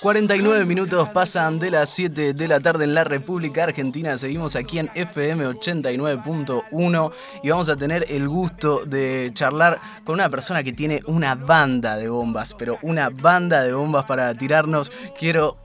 ...49 0.00 0.64
minutos 0.66 1.08
pasan 1.10 1.58
de 1.58 1.70
las 1.70 1.90
7 1.90 2.32
de 2.34 2.48
la 2.48 2.60
tarde 2.60 2.84
en 2.84 2.94
la 2.94 3.04
República 3.04 3.64
Argentina... 3.64 4.18
...seguimos 4.18 4.56
aquí 4.56 4.78
en 4.78 4.90
FM 4.94 5.46
89.1... 5.46 7.12
...y 7.42 7.50
vamos 7.50 7.68
a 7.68 7.76
tener 7.76 8.06
el 8.08 8.28
gusto 8.28 8.84
de 8.84 9.30
charlar 9.34 9.80
con 10.04 10.14
una 10.14 10.28
persona 10.28 10.62
que 10.62 10.72
tiene 10.72 11.00
una 11.06 11.34
banda 11.34 11.96
de 11.96 12.08
bombas... 12.08 12.54
...pero 12.54 12.78
una 12.82 13.10
banda 13.10 13.62
de 13.62 13.72
bombas 13.72 14.04
para 14.04 14.34
tirarnos... 14.34 14.90
...quiero 15.18 15.58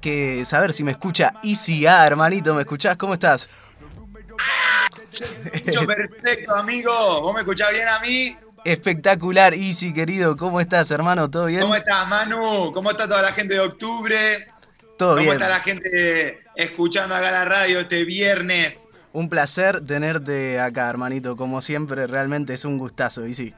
que 0.00 0.44
saber 0.44 0.72
si 0.72 0.84
me 0.84 0.92
escucha 0.92 1.34
Easy 1.42 1.86
A, 1.86 2.06
hermanito, 2.06 2.54
¿me 2.54 2.62
escuchás? 2.62 2.96
¿Cómo 2.96 3.14
estás? 3.14 3.48
perfecto, 5.86 6.54
amigo. 6.54 7.20
¿Vos 7.22 7.34
me 7.34 7.40
escuchás 7.40 7.70
bien 7.72 7.88
a 7.88 7.98
mí? 8.00 8.36
Espectacular, 8.64 9.54
Easy, 9.54 9.92
querido. 9.92 10.36
¿Cómo 10.36 10.60
estás, 10.60 10.90
hermano? 10.90 11.30
¿Todo 11.30 11.46
bien? 11.46 11.62
¿Cómo 11.62 11.74
estás, 11.74 12.08
Manu? 12.08 12.72
¿Cómo 12.72 12.90
está 12.90 13.06
toda 13.06 13.22
la 13.22 13.32
gente 13.32 13.54
de 13.54 13.60
octubre? 13.60 14.46
Todo 14.96 15.14
bien. 15.14 15.26
¿Cómo 15.26 15.32
está 15.34 15.48
la 15.48 15.60
gente 15.60 16.38
escuchando 16.56 17.14
acá 17.14 17.30
la 17.30 17.44
radio 17.44 17.80
este 17.80 18.04
viernes? 18.04 18.88
Un 19.12 19.28
placer 19.28 19.84
tenerte 19.84 20.60
acá, 20.60 20.88
hermanito. 20.90 21.36
Como 21.36 21.60
siempre, 21.60 22.06
realmente 22.06 22.54
es 22.54 22.64
un 22.64 22.78
gustazo, 22.78 23.24
Easy. 23.24 23.54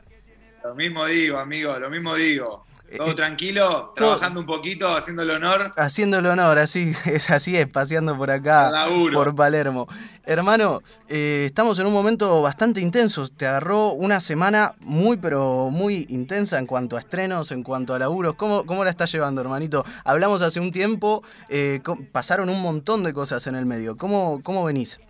Lo 0.62 0.74
mismo 0.74 1.06
digo, 1.06 1.38
amigo, 1.38 1.78
lo 1.78 1.90
mismo 1.90 2.14
digo. 2.14 2.64
¿Todo 2.96 3.10
eh, 3.10 3.14
tranquilo? 3.14 3.92
¿Trabajando 3.94 4.40
un 4.40 4.46
poquito? 4.46 4.88
¿Haciendo 4.88 5.22
el 5.22 5.30
honor? 5.30 5.72
Haciendo 5.76 6.18
el 6.18 6.26
honor, 6.26 6.58
así 6.58 6.92
es, 7.04 7.30
así 7.30 7.56
es, 7.56 7.68
paseando 7.68 8.16
por 8.16 8.30
acá, 8.30 8.72
por 9.12 9.34
Palermo. 9.34 9.86
Hermano, 10.24 10.82
eh, 11.08 11.44
estamos 11.46 11.78
en 11.78 11.86
un 11.86 11.92
momento 11.92 12.42
bastante 12.42 12.80
intenso. 12.80 13.28
Te 13.28 13.46
agarró 13.46 13.92
una 13.92 14.20
semana 14.20 14.74
muy, 14.80 15.16
pero 15.16 15.70
muy 15.70 16.06
intensa 16.08 16.58
en 16.58 16.66
cuanto 16.66 16.96
a 16.96 17.00
estrenos, 17.00 17.52
en 17.52 17.62
cuanto 17.62 17.94
a 17.94 17.98
laburos. 17.98 18.34
¿Cómo, 18.34 18.66
cómo 18.66 18.84
la 18.84 18.90
estás 18.90 19.10
llevando, 19.12 19.40
hermanito? 19.40 19.84
Hablamos 20.04 20.42
hace 20.42 20.60
un 20.60 20.72
tiempo, 20.72 21.22
eh, 21.48 21.80
pasaron 22.12 22.48
un 22.48 22.60
montón 22.60 23.02
de 23.02 23.12
cosas 23.12 23.46
en 23.46 23.54
el 23.56 23.66
medio. 23.66 23.96
¿Cómo, 23.96 24.40
cómo 24.42 24.64
venís? 24.64 25.00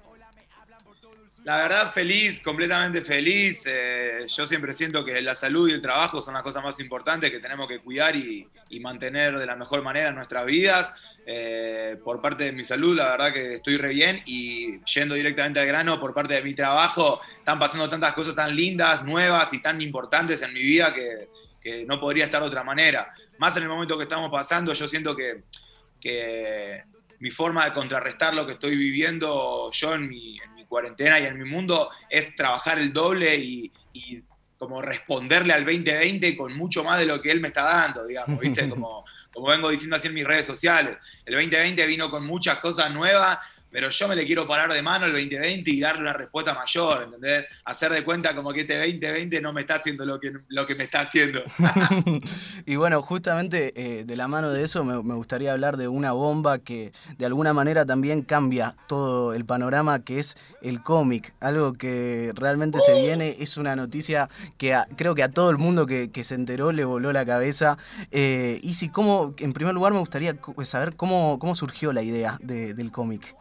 La 1.44 1.56
verdad, 1.56 1.90
feliz, 1.92 2.40
completamente 2.40 3.00
feliz. 3.00 3.64
Eh, 3.66 4.26
yo 4.26 4.46
siempre 4.46 4.74
siento 4.74 5.04
que 5.04 5.22
la 5.22 5.34
salud 5.34 5.68
y 5.68 5.72
el 5.72 5.80
trabajo 5.80 6.20
son 6.20 6.34
las 6.34 6.42
cosas 6.42 6.62
más 6.62 6.78
importantes 6.80 7.30
que 7.30 7.38
tenemos 7.38 7.66
que 7.66 7.80
cuidar 7.80 8.14
y, 8.14 8.46
mantener 8.80 9.36
de 9.38 9.46
la 9.46 9.56
mejor 9.56 9.82
manera 9.82 10.10
en 10.10 10.14
nuestras 10.14 10.44
vidas. 10.44 10.92
Eh, 11.26 11.96
por 12.02 12.20
parte 12.20 12.44
de 12.44 12.52
mi 12.52 12.64
salud, 12.64 12.96
la 12.96 13.10
verdad 13.10 13.32
que 13.32 13.54
estoy 13.54 13.76
re 13.76 13.90
bien 13.90 14.22
y 14.26 14.82
yendo 14.84 15.14
directamente 15.14 15.60
al 15.60 15.66
grano, 15.66 15.98
por 15.98 16.14
parte 16.14 16.34
de 16.34 16.42
mi 16.42 16.54
trabajo, 16.54 17.20
están 17.38 17.58
pasando 17.58 17.88
tantas 17.88 18.12
cosas 18.14 18.34
tan 18.34 18.54
lindas, 18.54 19.04
nuevas 19.04 19.52
y 19.52 19.60
tan 19.60 19.80
importantes 19.80 20.42
en 20.42 20.52
mi 20.52 20.60
vida 20.60 20.94
que, 20.94 21.28
no 21.86 22.00
podría 22.00 22.24
estar 22.24 22.40
de 22.40 22.48
otra 22.48 22.64
manera. 22.64 23.12
Más 23.38 23.54
en 23.56 23.64
el 23.64 23.68
momento 23.68 23.96
que 23.98 24.04
estamos 24.04 24.30
pasando, 24.30 24.72
yo 24.72 24.88
siento 24.88 25.14
que, 25.14 25.42
que 26.00 26.82
mi 27.18 27.30
forma 27.30 27.66
de 27.66 27.74
contrarrestar 27.74 28.34
lo 28.34 28.46
que 28.46 28.54
estoy 28.54 28.76
viviendo 28.76 29.70
yo 29.70 29.94
en 29.94 30.08
mi, 30.08 30.38
cuarentena 30.70 31.20
y 31.20 31.24
en 31.24 31.36
mi 31.36 31.44
mundo 31.44 31.90
es 32.08 32.34
trabajar 32.34 32.78
el 32.78 32.94
doble 32.94 33.36
y, 33.36 33.70
como 34.56 34.80
responderle 34.80 35.52
al 35.54 35.64
2020 35.64 36.36
con 36.36 36.54
mucho 36.54 36.84
más 36.84 36.98
de 36.98 37.06
lo 37.06 37.20
que 37.20 37.30
él 37.30 37.40
me 37.40 37.48
está 37.48 37.62
dando, 37.64 38.06
digamos, 38.06 38.38
¿viste? 38.38 38.68
Como, 38.70 39.04
como 39.32 39.46
vengo 39.48 39.70
diciendo 39.70 39.96
así 39.96 40.08
en 40.08 40.14
mis 40.14 40.26
redes 40.26 40.44
sociales. 40.44 40.98
El 41.24 41.34
2020 41.34 41.86
vino 41.86 42.10
con 42.10 42.26
muchas 42.26 42.58
cosas 42.58 42.92
nuevas, 42.92 43.38
pero 43.70 43.88
yo 43.88 44.08
me 44.08 44.16
le 44.16 44.26
quiero 44.26 44.46
parar 44.46 44.72
de 44.72 44.82
mano 44.82 45.06
el 45.06 45.12
2020 45.12 45.70
y 45.70 45.80
darle 45.80 46.02
una 46.02 46.12
respuesta 46.12 46.54
mayor, 46.54 47.04
¿entendés? 47.04 47.46
Hacer 47.64 47.92
de 47.92 48.04
cuenta 48.04 48.34
como 48.34 48.52
que 48.52 48.62
este 48.62 48.78
2020 48.78 49.40
no 49.40 49.52
me 49.52 49.62
está 49.62 49.74
haciendo 49.74 50.04
lo 50.04 50.18
que, 50.18 50.32
lo 50.48 50.66
que 50.66 50.74
me 50.74 50.84
está 50.84 51.00
haciendo. 51.00 51.42
y 52.66 52.76
bueno, 52.76 53.02
justamente 53.02 53.72
eh, 53.76 54.04
de 54.04 54.16
la 54.16 54.28
mano 54.28 54.50
de 54.50 54.64
eso 54.64 54.84
me, 54.84 55.14
gustaría 55.14 55.52
hablar 55.52 55.76
de 55.76 55.88
una 55.88 56.12
bomba 56.12 56.58
que 56.58 56.92
de 57.18 57.26
alguna 57.26 57.52
manera 57.52 57.84
también 57.86 58.22
cambia 58.22 58.74
todo 58.88 59.34
el 59.34 59.44
panorama, 59.44 60.04
que 60.04 60.18
es 60.18 60.36
el 60.62 60.82
cómic, 60.82 61.34
algo 61.40 61.74
que 61.74 62.32
realmente 62.34 62.80
se 62.80 63.00
viene, 63.00 63.36
es 63.38 63.56
una 63.56 63.76
noticia 63.76 64.28
que 64.58 64.76
creo 64.96 65.14
que 65.14 65.22
a 65.22 65.30
todo 65.30 65.50
el 65.50 65.58
mundo 65.58 65.86
que, 65.86 66.10
se 66.20 66.34
enteró 66.34 66.70
le 66.70 66.84
voló 66.84 67.12
la 67.12 67.24
cabeza. 67.24 67.78
Eh, 68.10 68.60
y 68.62 68.74
si, 68.74 68.90
¿cómo, 68.90 69.34
en 69.38 69.54
primer 69.54 69.74
lugar 69.74 69.92
me 69.94 70.00
gustaría 70.00 70.36
saber 70.64 70.96
cómo, 70.96 71.38
cómo 71.38 71.54
surgió 71.54 71.92
la 71.92 72.02
idea 72.02 72.38
del 72.42 72.92
cómic. 72.92 73.34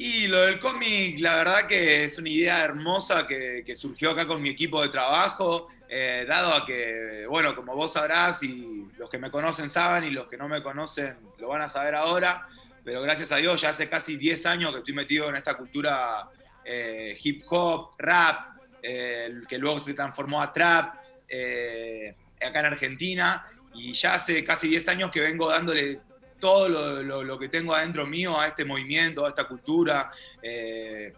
Y 0.00 0.28
lo 0.28 0.42
del 0.42 0.60
cómic, 0.60 1.18
la 1.18 1.38
verdad 1.38 1.66
que 1.66 2.04
es 2.04 2.18
una 2.18 2.28
idea 2.28 2.62
hermosa 2.62 3.26
que, 3.26 3.64
surgió 3.74 4.12
acá 4.12 4.28
con 4.28 4.40
mi 4.40 4.48
equipo 4.48 4.80
de 4.80 4.90
trabajo, 4.90 5.70
eh, 5.88 6.24
dado 6.28 6.54
a 6.54 6.64
que, 6.64 7.26
bueno, 7.28 7.56
como 7.56 7.74
vos 7.74 7.94
sabrás 7.94 8.44
y 8.44 8.86
los 8.96 9.10
que 9.10 9.18
me 9.18 9.28
conocen 9.28 9.68
saben 9.68 10.04
y 10.04 10.12
los 10.12 10.28
que 10.28 10.36
no 10.36 10.48
me 10.48 10.62
conocen 10.62 11.16
lo 11.38 11.48
van 11.48 11.62
a 11.62 11.68
saber 11.68 11.96
ahora, 11.96 12.46
pero 12.84 13.02
gracias 13.02 13.32
a 13.32 13.38
Dios 13.38 13.60
ya 13.60 13.70
hace 13.70 13.88
casi 13.88 14.16
10 14.16 14.46
años 14.46 14.70
que 14.70 14.78
estoy 14.78 14.94
metido 14.94 15.28
en 15.30 15.34
esta 15.34 15.56
cultura 15.56 16.28
eh, 16.64 17.18
hip 17.20 17.42
hop, 17.50 17.94
rap, 17.98 18.56
eh, 18.80 19.32
que 19.48 19.58
luego 19.58 19.80
se 19.80 19.94
transformó 19.94 20.40
a 20.40 20.52
trap 20.52 20.94
acá 20.94 22.60
en 22.60 22.66
Argentina, 22.66 23.48
y 23.74 23.92
ya 23.94 24.14
hace 24.14 24.44
casi 24.44 24.68
10 24.68 24.88
años 24.90 25.10
que 25.10 25.20
vengo 25.20 25.48
dándole 25.48 25.98
todo 26.38 26.68
lo, 26.68 27.38
que 27.38 27.48
tengo 27.48 27.74
adentro 27.74 28.06
mío 28.06 28.38
a 28.38 28.48
este 28.48 28.64
movimiento, 28.64 29.24
a 29.24 29.28
esta 29.28 29.44
cultura. 29.44 30.10
Eh, 30.42 31.12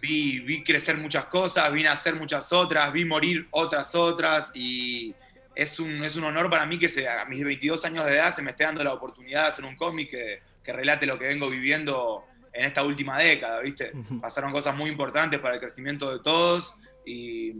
vi, 0.00 0.62
crecer 0.62 0.96
muchas 0.96 1.26
cosas, 1.26 1.72
vi 1.72 1.82
nacer 1.82 2.14
muchas 2.14 2.52
otras, 2.52 2.92
vi 2.92 3.04
morir 3.04 3.46
otras 3.50 3.94
otras 3.94 4.50
y 4.54 5.14
es 5.54 5.78
un, 5.80 6.04
es 6.04 6.16
un 6.16 6.24
honor 6.24 6.50
para 6.50 6.66
mí 6.66 6.78
que 6.78 7.08
a 7.08 7.24
mis 7.24 7.42
22 7.42 7.84
años 7.84 8.04
de 8.04 8.12
edad 8.12 8.34
se 8.34 8.42
me 8.42 8.50
esté 8.50 8.64
dando 8.64 8.84
la 8.84 8.92
oportunidad 8.92 9.42
de 9.42 9.48
hacer 9.48 9.64
un 9.64 9.76
cómic 9.76 10.10
que, 10.10 10.72
relate 10.72 11.06
lo 11.06 11.18
que 11.18 11.26
vengo 11.26 11.50
viviendo 11.50 12.24
en 12.52 12.64
esta 12.64 12.82
última 12.84 13.18
década, 13.18 13.60
¿viste? 13.60 13.92
Pasaron 14.20 14.50
cosas 14.50 14.74
muy 14.74 14.88
importantes 14.88 15.38
para 15.40 15.54
el 15.54 15.60
crecimiento 15.60 16.10
de 16.10 16.22
todos 16.22 16.76
y, 17.04 17.52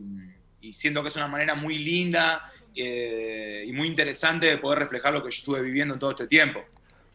y 0.60 0.72
siento 0.72 1.02
que 1.02 1.10
es 1.10 1.16
una 1.16 1.28
manera 1.28 1.54
muy 1.54 1.78
linda 1.78 2.50
eh, 2.76 3.64
y 3.66 3.72
muy 3.72 3.88
interesante 3.88 4.46
de 4.46 4.58
poder 4.58 4.80
reflejar 4.80 5.12
lo 5.12 5.22
que 5.22 5.30
yo 5.30 5.38
estuve 5.38 5.60
viviendo 5.62 5.94
en 5.94 6.00
todo 6.00 6.10
este 6.10 6.26
tiempo. 6.26 6.64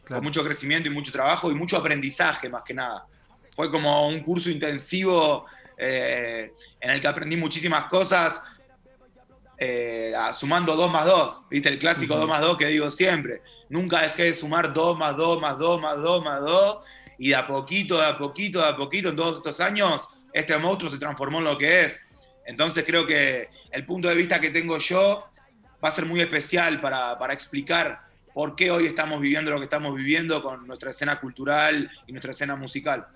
Con 0.06 0.22
mucho 0.24 0.42
crecimiento 0.42 0.88
y 0.88 0.92
mucho 0.92 1.12
trabajo 1.12 1.50
y 1.50 1.54
mucho 1.54 1.76
aprendizaje 1.76 2.48
más 2.48 2.62
que 2.62 2.74
nada. 2.74 3.06
Fue 3.54 3.70
como 3.70 4.08
un 4.08 4.20
curso 4.20 4.50
intensivo 4.50 5.46
eh, 5.76 6.52
en 6.80 6.90
el 6.90 7.00
que 7.00 7.06
aprendí 7.06 7.36
muchísimas 7.36 7.84
cosas 7.84 8.42
eh, 9.62 10.14
sumando 10.32 10.74
2 10.74 10.90
más 10.90 11.04
2, 11.04 11.46
¿viste? 11.50 11.68
El 11.68 11.78
clásico 11.78 12.16
2 12.16 12.26
más 12.26 12.40
2 12.40 12.56
que 12.56 12.66
digo 12.66 12.90
siempre. 12.90 13.42
Nunca 13.68 14.00
dejé 14.00 14.24
de 14.24 14.34
sumar 14.34 14.72
2 14.72 14.98
más 14.98 15.16
2 15.16 15.40
más 15.40 15.58
2 15.58 15.80
más 15.80 15.96
2 15.98 16.24
más 16.24 16.40
2 16.40 16.78
y 17.18 17.28
de 17.28 17.36
a 17.36 17.46
poquito, 17.46 17.98
de 17.98 18.06
a 18.06 18.16
poquito, 18.16 18.60
de 18.60 18.68
a 18.68 18.76
poquito, 18.76 19.10
en 19.10 19.16
todos 19.16 19.36
estos 19.36 19.60
años, 19.60 20.08
este 20.32 20.56
monstruo 20.56 20.90
se 20.90 20.98
transformó 20.98 21.38
en 21.38 21.44
lo 21.44 21.58
que 21.58 21.84
es. 21.84 22.08
Entonces 22.46 22.84
creo 22.86 23.06
que 23.06 23.50
el 23.70 23.84
punto 23.84 24.08
de 24.08 24.14
vista 24.14 24.40
que 24.40 24.48
tengo 24.48 24.78
yo 24.78 25.29
va 25.82 25.88
a 25.88 25.92
ser 25.92 26.06
muy 26.06 26.20
especial 26.20 26.80
para, 26.80 27.18
para 27.18 27.32
explicar 27.32 28.02
por 28.32 28.54
qué 28.54 28.70
hoy 28.70 28.86
estamos 28.86 29.20
viviendo 29.20 29.50
lo 29.50 29.58
que 29.58 29.64
estamos 29.64 29.94
viviendo 29.94 30.42
con 30.42 30.66
nuestra 30.66 30.90
escena 30.90 31.20
cultural 31.20 31.90
y 32.06 32.12
nuestra 32.12 32.30
escena 32.30 32.56
musical 32.56 33.06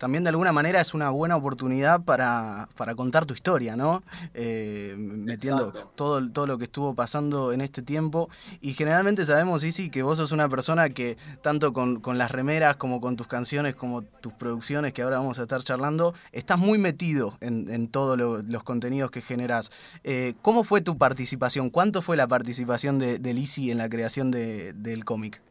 también 0.00 0.24
de 0.24 0.30
alguna 0.30 0.50
manera 0.50 0.80
es 0.80 0.94
una 0.94 1.10
buena 1.10 1.36
oportunidad 1.36 2.00
para, 2.00 2.68
contar 2.96 3.26
tu 3.26 3.34
historia, 3.34 3.76
¿no? 3.76 4.02
Eh, 4.32 4.94
metiendo 4.96 5.72
todo, 5.94 6.26
todo 6.30 6.46
lo 6.46 6.56
que 6.56 6.64
estuvo 6.64 6.94
pasando 6.94 7.52
en 7.52 7.60
este 7.60 7.82
tiempo. 7.82 8.30
Y 8.62 8.72
generalmente 8.72 9.26
sabemos, 9.26 9.62
Isi, 9.62 9.90
que 9.90 10.02
vos 10.02 10.16
sos 10.16 10.32
una 10.32 10.48
persona 10.48 10.88
que 10.88 11.18
tanto 11.42 11.74
con, 11.74 12.00
las 12.16 12.30
remeras 12.30 12.76
como 12.76 12.98
con 13.02 13.16
tus 13.16 13.26
canciones, 13.26 13.74
como 13.74 14.00
tus 14.00 14.32
producciones, 14.32 14.94
que 14.94 15.02
ahora 15.02 15.18
vamos 15.18 15.38
a 15.38 15.42
estar 15.42 15.62
charlando, 15.62 16.14
estás 16.32 16.56
muy 16.56 16.78
metido 16.78 17.36
en, 17.42 17.86
todos 17.88 18.18
los 18.18 18.62
contenidos 18.62 19.10
que 19.10 19.20
generás. 19.20 19.70
Eh, 20.02 20.32
¿Cómo 20.40 20.64
fue 20.64 20.80
tu 20.80 20.96
participación? 20.96 21.68
¿Cuánto 21.68 22.00
fue 22.00 22.16
la 22.16 22.26
participación 22.26 22.98
de, 22.98 23.18
de 23.18 23.30
en 23.30 23.76
la 23.76 23.90
creación 23.90 24.30
del 24.30 25.04
cómic? 25.04 25.42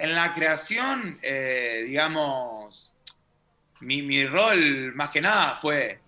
En 0.00 0.14
la 0.14 0.32
creación, 0.32 1.18
eh, 1.20 1.84
digamos, 1.86 2.94
mi, 3.80 4.26
rol 4.26 4.94
más 4.94 5.10
que 5.10 5.20
nada 5.20 5.56
fue 5.56 6.00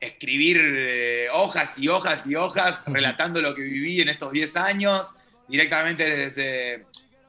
escribir 0.00 0.60
eh, 0.60 1.28
hojas 1.32 1.78
y 1.78 1.86
hojas 1.86 2.26
y 2.26 2.34
hojas 2.34 2.82
relatando 2.86 3.40
lo 3.40 3.54
que 3.54 3.62
viví 3.62 4.00
en 4.00 4.08
estos 4.08 4.32
10 4.32 4.56
años, 4.56 5.14
directamente 5.46 6.04
desde, 6.16 6.86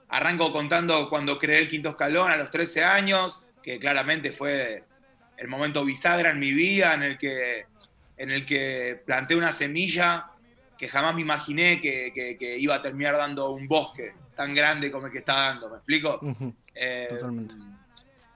arranco 0.08 0.52
contando 0.52 1.12
cuando 1.12 1.38
creé 1.38 1.60
el 1.60 1.70
quinto 1.70 1.90
escalón 1.90 2.32
a 2.32 2.38
los 2.38 2.50
13 2.50 2.84
años, 2.84 3.44
que 3.62 3.78
claramente 3.78 4.32
fue 4.32 4.84
el 5.38 5.48
momento 5.48 5.86
bisagra 5.86 6.32
en 6.32 6.40
mi 6.40 6.54
vida 6.54 6.96
en 6.96 7.04
el 7.04 7.20
que, 7.20 7.68
en 8.18 8.32
el 8.32 8.48
que 8.48 9.00
planté 9.06 9.36
una 9.36 9.52
semilla 9.52 10.32
que 10.76 10.88
jamás 10.88 11.14
me 11.14 11.22
imaginé 11.22 11.80
que 11.80 12.56
iba 12.58 12.74
a 12.74 12.82
terminar 12.82 13.16
dando 13.16 13.52
un 13.52 13.68
bosque 13.68 14.16
tan 14.40 14.56
grande 14.56 14.90
como 14.90 15.08
el 15.08 15.12
que 15.12 15.18
está 15.18 15.34
dando, 15.34 15.70
¿me 15.70 15.76
explico? 15.76 16.22
Eh, 16.74 17.08
Totalmente. 17.10 17.56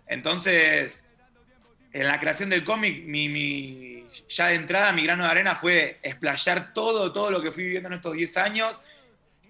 Entonces, 0.05 1.05
en 1.94 2.07
la 2.07 2.19
creación 2.19 2.50
del 2.50 2.65
cómic, 2.65 3.05
mi, 3.05 4.05
ya 4.27 4.47
de 4.47 4.55
entrada 4.55 4.91
mi 4.91 5.03
grano 5.03 5.23
de 5.23 5.31
arena 5.31 5.55
fue 5.55 6.00
explayar 6.03 6.73
todo, 6.73 7.13
todo 7.13 7.31
lo 7.31 7.41
que 7.41 7.53
fui 7.53 7.63
viviendo 7.63 7.88
en 7.88 7.94
estos 7.94 8.17
10 8.17 8.35
años 8.35 8.83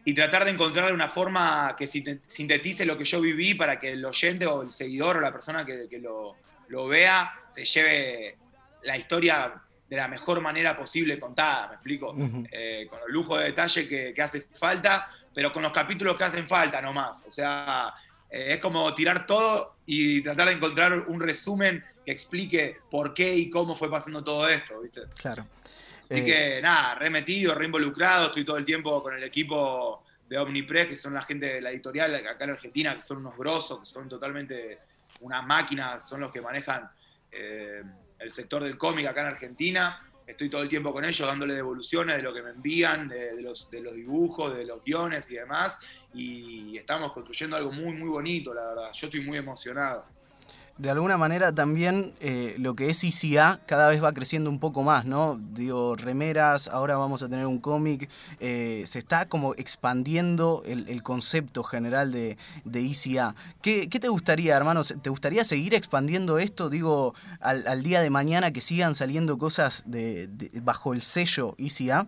y 0.06 0.14
tratar 0.14 0.46
de 0.46 0.52
encontrar 0.52 0.94
una 0.94 1.10
forma 1.10 1.76
que 1.76 1.88
sintetice 1.88 2.86
lo 2.86 3.00
que 3.00 3.06
yo 3.06 3.20
viví 3.20 3.56
para 3.56 3.80
que 3.80 3.94
el 3.94 4.06
oyente 4.06 4.46
o 4.46 4.62
el 4.62 4.72
seguidor 4.72 5.18
o 5.18 5.22
la 5.22 5.34
persona 5.34 5.66
que, 5.66 5.88
lo, 6.00 6.88
vea 6.88 7.34
se 7.50 7.66
lleve 7.66 8.38
la 8.84 8.96
historia 8.96 9.56
de 9.90 9.96
la 9.96 10.08
mejor 10.08 10.40
manera 10.40 10.78
posible 10.78 11.20
contada, 11.20 11.70
¿me 11.70 11.74
explico? 11.74 12.16
Eh, 12.52 12.86
con 12.88 13.00
el 13.08 13.12
lujo 13.12 13.40
de 13.40 13.46
detalle 13.46 13.88
que, 14.14 14.22
hace 14.22 14.44
falta, 14.54 15.10
pero 15.34 15.52
con 15.52 15.64
los 15.64 15.72
capítulos 15.72 16.16
que 16.16 16.24
hacen 16.24 16.48
falta 16.48 16.82
nomás. 16.82 17.26
O 17.28 17.32
sea, 17.32 17.94
eh, 18.30 18.54
es 18.54 18.60
como 18.60 18.94
tirar 18.94 19.26
todo 19.26 19.78
y 19.86 20.22
tratar 20.22 20.50
de 20.50 20.56
encontrar 20.56 20.94
un 21.08 21.20
resumen 21.20 21.84
que 22.06 22.12
explique 22.12 22.78
por 22.90 23.14
qué 23.14 23.36
y 23.36 23.50
cómo 23.50 23.76
fue 23.76 23.90
pasando 23.90 24.24
todo 24.24 24.48
esto, 24.48 24.80
¿viste? 24.82 25.02
Claro. 25.20 25.46
Así 26.06 26.20
eh, 26.20 26.26
que 26.26 26.62
nada, 26.62 26.96
re 26.96 27.10
metido, 27.10 27.56
re 27.56 27.66
involucrado, 27.66 28.28
estoy 28.28 28.44
todo 28.44 28.58
el 28.58 28.66
tiempo 28.66 29.02
con 29.02 29.14
el 29.14 29.24
equipo 29.24 30.04
de 30.28 30.38
Omnipress, 30.38 30.88
que 30.88 30.96
son 30.96 31.14
la 31.14 31.22
gente 31.24 31.46
de 31.46 31.62
la 31.62 31.72
editorial 31.72 32.16
acá 32.16 32.44
en 32.44 32.52
Argentina, 32.52 32.96
que 32.96 33.02
son 33.02 33.18
unos 33.18 33.38
grosos, 33.38 33.80
que 33.80 33.86
son 33.86 34.10
totalmente 34.10 34.80
una 35.22 35.42
máquina, 35.42 36.00
son 36.00 36.22
los 36.22 36.32
que 36.32 36.42
manejan 36.42 36.90
eh, 37.32 37.84
el 38.20 38.32
sector 38.32 38.64
del 38.64 38.78
cómic 38.78 39.08
acá 39.08 39.22
en 39.22 39.28
Argentina. 39.28 40.00
Estoy 40.26 40.50
todo 40.50 40.62
el 40.62 40.70
tiempo 40.70 40.94
con 40.94 41.04
ellos 41.04 41.28
dándole 41.28 41.54
devoluciones 41.54 42.18
de 42.18 42.24
lo 42.24 42.34
que 42.34 42.42
me 42.42 42.52
envían, 42.52 43.08
de, 43.08 43.42
los, 43.42 43.70
de 43.70 43.82
los 43.82 43.94
dibujos, 43.94 44.56
de 44.56 44.66
los 44.66 44.84
guiones 44.84 45.30
y 45.32 45.36
demás. 45.36 45.80
Y 46.14 46.78
estamos 46.78 47.12
construyendo 47.12 47.56
algo 47.56 47.72
muy, 47.72 47.94
muy 47.94 48.10
bonito, 48.10 48.54
la 48.54 48.66
verdad. 48.68 48.94
Yo 48.94 49.08
estoy 49.08 49.22
muy 49.22 49.38
emocionado 49.38 50.06
de 50.78 50.90
alguna 50.90 51.18
manera 51.18 51.54
también 51.54 52.14
eh, 52.20 52.56
lo 52.58 52.76
que 52.76 52.90
es 52.90 53.04
ICA 53.04 53.60
cada 53.68 53.90
vez 53.90 54.04
va 54.04 54.12
creciendo 54.12 54.50
un 54.50 54.60
poco 54.60 54.82
más, 54.82 55.06
¿no? 55.06 55.40
Digo, 55.40 55.96
remeras, 55.96 56.68
ahora 56.68 56.98
vamos 56.98 57.22
a 57.22 57.30
tener 57.30 57.46
un 57.46 57.60
cómic, 57.60 58.10
eh, 58.40 58.84
se 58.88 58.98
está 58.98 59.28
como 59.28 59.54
expandiendo 59.54 60.64
el, 60.66 61.04
concepto 61.04 61.64
general 61.64 62.12
de, 62.12 62.38
de 62.64 62.82
ICA. 62.82 63.36
¿Qué, 63.62 63.88
te 63.88 64.08
gustaría, 64.08 64.58
hermanos? 64.58 64.96
¿Te 65.02 65.10
gustaría 65.10 65.44
seguir 65.44 65.76
expandiendo 65.76 66.40
esto? 66.40 66.70
Digo, 66.70 67.14
al, 67.40 67.84
día 67.84 68.02
de 68.02 68.10
mañana 68.10 68.52
que 68.52 68.62
sigan 68.62 68.96
saliendo 68.96 69.38
cosas 69.38 69.84
de, 69.86 70.30
bajo 70.62 70.94
el 70.94 71.02
sello 71.04 71.54
ICA. 71.58 72.08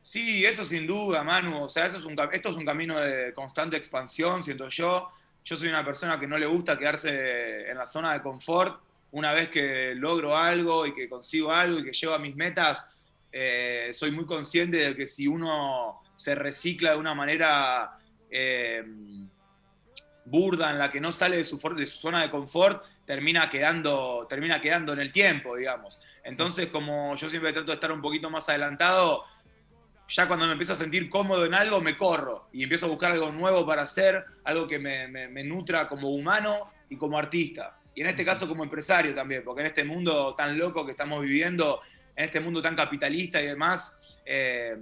Sí, 0.00 0.44
eso 0.46 0.64
sin 0.64 0.86
duda, 0.86 1.22
Manu. 1.22 1.64
O 1.64 1.68
sea, 1.68 1.86
eso 1.86 1.98
es 1.98 2.04
un, 2.04 2.16
esto 2.32 2.50
es 2.50 2.56
un 2.56 2.64
camino 2.64 2.98
de 2.98 3.34
constante 3.34 3.76
expansión, 3.76 4.42
siento 4.42 4.68
yo 4.68 5.10
yo 5.44 5.56
soy 5.56 5.68
una 5.68 5.84
persona 5.84 6.18
que 6.18 6.26
no 6.26 6.38
le 6.38 6.46
gusta 6.46 6.78
quedarse 6.78 7.68
en 7.68 7.76
la 7.76 7.86
zona 7.86 8.14
de 8.14 8.22
confort. 8.22 8.80
Una 9.12 9.32
vez 9.32 9.50
que 9.50 9.94
logro 9.94 10.36
algo 10.36 10.86
y 10.86 10.94
que 10.94 11.08
consigo 11.08 11.52
algo 11.52 11.78
y 11.78 11.84
que 11.84 11.92
llego 11.92 12.14
a 12.14 12.18
mis 12.18 12.34
metas, 12.34 12.88
eh, 13.30 13.90
soy 13.92 14.10
muy 14.10 14.24
consciente 14.24 14.78
de 14.78 14.96
que 14.96 15.06
si 15.06 15.28
uno 15.28 16.00
se 16.14 16.34
recicla 16.34 16.92
de 16.92 16.98
una 16.98 17.14
manera 17.14 17.98
eh, 18.30 18.84
burda 20.24 20.70
en 20.70 20.78
la 20.78 20.90
que 20.90 21.00
no 21.00 21.12
sale 21.12 21.36
de 21.36 21.44
su, 21.44 21.58
de 21.76 21.86
su 21.86 21.98
zona 21.98 22.22
de 22.22 22.30
confort, 22.30 22.82
termina 23.04 23.50
quedando, 23.50 24.26
termina 24.28 24.62
quedando 24.62 24.94
en 24.94 25.00
el 25.00 25.12
tiempo, 25.12 25.56
digamos. 25.56 26.00
Entonces, 26.22 26.68
como 26.68 27.14
yo 27.16 27.28
siempre 27.28 27.52
trato 27.52 27.66
de 27.66 27.74
estar 27.74 27.92
un 27.92 28.00
poquito 28.00 28.30
más 28.30 28.48
adelantado, 28.48 29.24
ya 30.08 30.28
cuando 30.28 30.46
me 30.46 30.52
empiezo 30.52 30.74
a 30.74 30.76
sentir 30.76 31.08
cómodo 31.08 31.46
en 31.46 31.54
algo, 31.54 31.80
me 31.80 31.96
corro 31.96 32.48
y 32.52 32.62
empiezo 32.62 32.86
a 32.86 32.88
buscar 32.88 33.12
algo 33.12 33.32
nuevo 33.32 33.66
para 33.66 33.82
hacer, 33.82 34.24
algo 34.44 34.66
que 34.66 34.78
me, 34.78 35.44
nutra 35.44 35.88
como 35.88 36.10
humano 36.10 36.70
y 36.88 36.96
como 36.96 37.18
artista. 37.18 37.78
Y 37.94 38.02
en 38.02 38.08
este 38.08 38.24
caso 38.24 38.48
como 38.48 38.64
empresario 38.64 39.14
también, 39.14 39.42
porque 39.44 39.62
en 39.62 39.66
este 39.68 39.84
mundo 39.84 40.34
tan 40.34 40.58
loco 40.58 40.84
que 40.84 40.92
estamos 40.92 41.22
viviendo, 41.22 41.80
en 42.16 42.24
este 42.24 42.40
mundo 42.40 42.60
tan 42.60 42.76
capitalista 42.76 43.40
y 43.40 43.46
demás, 43.46 43.98
eh, 44.26 44.76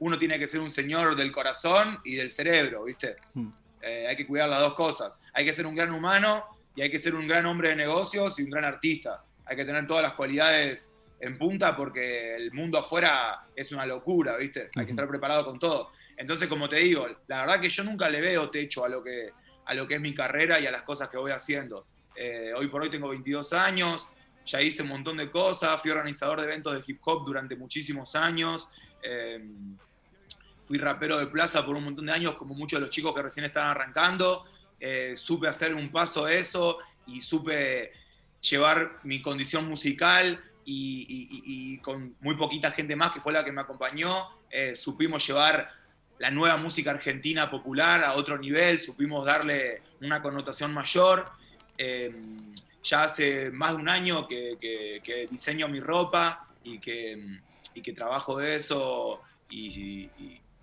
uno 0.00 0.18
tiene 0.18 0.38
que 0.38 0.46
ser 0.46 0.60
un 0.60 0.70
señor 0.70 1.16
del 1.16 1.32
corazón 1.32 1.98
y 2.04 2.14
del 2.14 2.30
cerebro, 2.30 2.84
¿viste? 2.84 3.16
Mm. 3.34 3.48
Eh, 3.82 4.06
hay 4.08 4.16
que 4.16 4.26
cuidar 4.26 4.48
las 4.48 4.60
dos 4.60 4.74
cosas. 4.74 5.14
Hay 5.32 5.44
que 5.44 5.52
ser 5.52 5.66
un 5.66 5.74
gran 5.74 5.92
humano 5.92 6.44
y 6.74 6.82
hay 6.82 6.90
que 6.90 6.98
ser 6.98 7.14
un 7.14 7.26
gran 7.26 7.46
hombre 7.46 7.70
de 7.70 7.76
negocios 7.76 8.38
y 8.38 8.42
un 8.42 8.50
gran 8.50 8.64
artista. 8.64 9.24
Hay 9.44 9.56
que 9.56 9.64
tener 9.64 9.86
todas 9.86 10.02
las 10.02 10.12
cualidades 10.12 10.92
en 11.20 11.36
punta 11.36 11.76
porque 11.76 12.36
el 12.36 12.52
mundo 12.52 12.78
afuera 12.78 13.46
es 13.54 13.72
una 13.72 13.84
locura, 13.86 14.36
¿viste? 14.36 14.70
Hay 14.74 14.84
que 14.84 14.92
estar 14.92 15.08
preparado 15.08 15.44
con 15.44 15.58
todo. 15.58 15.90
Entonces, 16.16 16.48
como 16.48 16.68
te 16.68 16.76
digo, 16.76 17.06
la 17.26 17.40
verdad 17.40 17.60
que 17.60 17.68
yo 17.68 17.84
nunca 17.84 18.08
le 18.08 18.20
veo 18.20 18.50
techo 18.50 18.84
a 18.84 18.88
lo 18.88 19.02
que, 19.02 19.30
a 19.64 19.74
lo 19.74 19.86
que 19.86 19.94
es 19.94 20.00
mi 20.00 20.14
carrera 20.14 20.60
y 20.60 20.66
a 20.66 20.70
las 20.70 20.82
cosas 20.82 21.08
que 21.08 21.16
voy 21.16 21.32
haciendo. 21.32 21.86
Eh, 22.14 22.52
hoy 22.56 22.68
por 22.68 22.82
hoy 22.82 22.90
tengo 22.90 23.08
22 23.08 23.52
años, 23.52 24.10
ya 24.44 24.60
hice 24.60 24.82
un 24.82 24.88
montón 24.88 25.16
de 25.18 25.30
cosas, 25.30 25.80
fui 25.80 25.90
organizador 25.90 26.40
de 26.40 26.46
eventos 26.46 26.74
de 26.74 26.82
hip 26.86 27.00
hop 27.04 27.24
durante 27.24 27.54
muchísimos 27.54 28.16
años, 28.16 28.70
eh, 29.02 29.40
fui 30.64 30.78
rapero 30.78 31.18
de 31.18 31.26
plaza 31.26 31.64
por 31.64 31.76
un 31.76 31.84
montón 31.84 32.06
de 32.06 32.12
años, 32.12 32.34
como 32.36 32.54
muchos 32.54 32.80
de 32.80 32.86
los 32.86 32.94
chicos 32.94 33.14
que 33.14 33.22
recién 33.22 33.46
están 33.46 33.68
arrancando, 33.68 34.44
eh, 34.80 35.14
supe 35.16 35.48
hacer 35.48 35.74
un 35.74 35.90
paso 35.90 36.24
a 36.24 36.32
eso 36.32 36.78
y 37.06 37.20
supe 37.20 37.92
llevar 38.40 38.98
mi 39.04 39.22
condición 39.22 39.66
musical 39.68 40.42
y, 40.70 41.78
con 41.78 42.14
muy 42.20 42.36
poquita 42.36 42.70
gente 42.72 42.94
más, 42.94 43.12
que 43.12 43.20
fue 43.20 43.32
la 43.32 43.44
que 43.44 43.52
me 43.52 43.62
acompañó, 43.62 44.28
eh, 44.50 44.76
supimos 44.76 45.26
llevar 45.26 45.70
la 46.18 46.30
nueva 46.30 46.56
música 46.56 46.90
argentina 46.90 47.50
popular 47.50 48.04
a 48.04 48.14
otro 48.14 48.36
nivel, 48.38 48.80
supimos 48.80 49.24
darle 49.24 49.82
una 50.00 50.20
connotación 50.20 50.74
mayor. 50.74 51.30
Eh, 51.76 52.14
ya 52.82 53.04
hace 53.04 53.50
más 53.50 53.72
de 53.72 53.76
un 53.76 53.88
año 53.88 54.26
que, 54.26 55.26
diseño 55.30 55.68
mi 55.68 55.80
ropa 55.80 56.46
y 56.64 56.78
que, 56.78 57.40
que 57.82 57.92
trabajo 57.92 58.38
de 58.38 58.56
eso 58.56 59.22
y, 59.50 60.10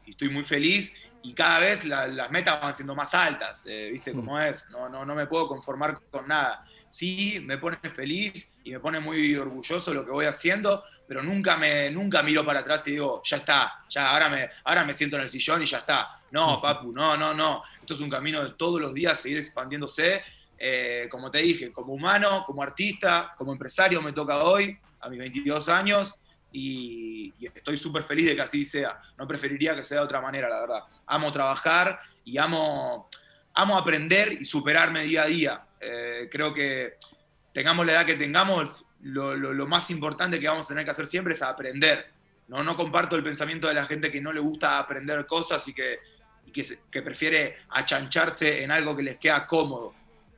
estoy 0.06 0.30
muy 0.30 0.44
feliz 0.44 0.96
y 1.24 1.34
cada 1.34 1.60
vez 1.60 1.84
las 1.86 2.30
metas 2.30 2.62
van 2.62 2.76
siendo 2.76 2.94
más 2.94 3.16
altas, 3.16 3.66
eh, 3.68 3.90
¿viste 3.92 4.14
mm. 4.14 4.16
cómo 4.16 4.40
es? 4.40 4.70
No, 4.70 4.88
no, 4.88 5.04
no 5.04 5.16
me 5.16 5.26
puedo 5.26 5.48
conformar 5.48 6.00
con 6.12 6.28
nada 6.28 6.64
sí 6.96 7.42
me 7.44 7.58
pone 7.58 7.78
feliz 7.94 8.54
y 8.64 8.72
me 8.72 8.80
pone 8.80 9.00
muy 9.00 9.36
orgulloso 9.36 9.94
lo 9.94 10.06
que 10.06 10.12
voy 10.12 10.26
haciendo, 10.26 10.84
pero 11.08 11.22
nunca 11.22 11.58
me 11.58 11.90
nunca 11.92 12.24
miro 12.24 12.46
para 12.46 12.62
atrás 12.62 12.88
y 12.88 12.92
digo, 12.92 13.22
ya 13.24 13.38
está, 13.38 13.84
ya 13.90 14.12
ahora 14.12 14.30
me, 14.30 14.50
ahora 14.64 14.84
me 14.84 14.94
siento 14.94 15.18
en 15.18 15.24
el 15.24 15.30
sillón 15.30 15.62
y 15.62 15.66
ya 15.66 15.80
está. 15.80 16.22
No, 16.32 16.62
papu, 16.62 16.92
no, 16.92 17.16
no, 17.18 17.34
no. 17.34 17.64
Esto 17.80 17.94
es 17.94 18.00
un 18.00 18.10
camino 18.10 18.44
de 18.44 18.54
todos 18.54 18.80
los 18.82 18.94
días 18.94 19.20
seguir 19.20 19.38
expandiéndose. 19.38 20.24
Eh, 20.58 21.08
como 21.12 21.30
te 21.30 21.40
dije, 21.40 21.72
como 21.72 21.94
humano, 21.94 22.44
como 22.46 22.64
artista, 22.64 23.34
como 23.38 23.52
empresario 23.52 24.02
me 24.02 24.14
toca 24.14 24.44
hoy, 24.44 24.78
a 25.02 25.10
mis 25.10 25.20
22 25.20 25.70
años, 25.70 26.16
y, 26.52 27.34
y 27.38 27.48
estoy 27.48 27.78
súper 27.78 28.04
feliz 28.04 28.28
de 28.28 28.36
que 28.36 28.42
así 28.42 28.66
sea. 28.66 29.02
No 29.18 29.28
preferiría 29.28 29.76
que 29.76 29.84
sea 29.84 30.00
de 30.00 30.06
otra 30.06 30.22
manera, 30.22 30.50
la 30.50 30.62
verdad. 30.62 30.84
Amo 31.06 31.32
trabajar 31.32 32.00
y 32.24 32.38
amo, 32.38 33.10
amo 33.54 33.78
aprender 33.78 34.38
y 34.40 34.46
superarme 34.46 35.04
día 35.04 35.24
a 35.24 35.28
día. 35.28 35.66
Eh, 35.88 36.30
creo 36.32 36.54
que 36.54 36.96
tengamos 37.54 37.86
la 37.86 37.94
edad 37.94 38.06
que 38.06 38.16
tengamos, 38.16 38.70
lo, 39.02 39.68
más 39.68 39.90
importante 39.92 40.40
que 40.40 40.48
vamos 40.48 40.66
a 40.66 40.70
tener 40.70 40.86
que 40.86 40.92
hacer 40.92 41.06
siempre 41.06 41.34
es 41.34 41.42
aprender. 41.42 42.08
No, 42.48 42.64
no 42.64 42.76
comparto 42.76 43.16
el 43.16 43.24
pensamiento 43.24 43.68
de 43.68 43.76
la 43.76 43.86
gente 43.86 44.12
que 44.12 44.20
no 44.20 44.34
le 44.34 44.40
gusta 44.40 44.80
aprender 44.80 45.26
cosas 45.26 45.68
y 45.68 45.74
que, 45.74 46.00
que, 46.92 47.02
prefiere 47.02 47.58
achancharse 47.70 48.64
en 48.64 48.72
algo 48.72 48.96
que 48.96 49.04
les 49.04 49.18
queda 49.18 49.46
cómodo. 49.46 49.94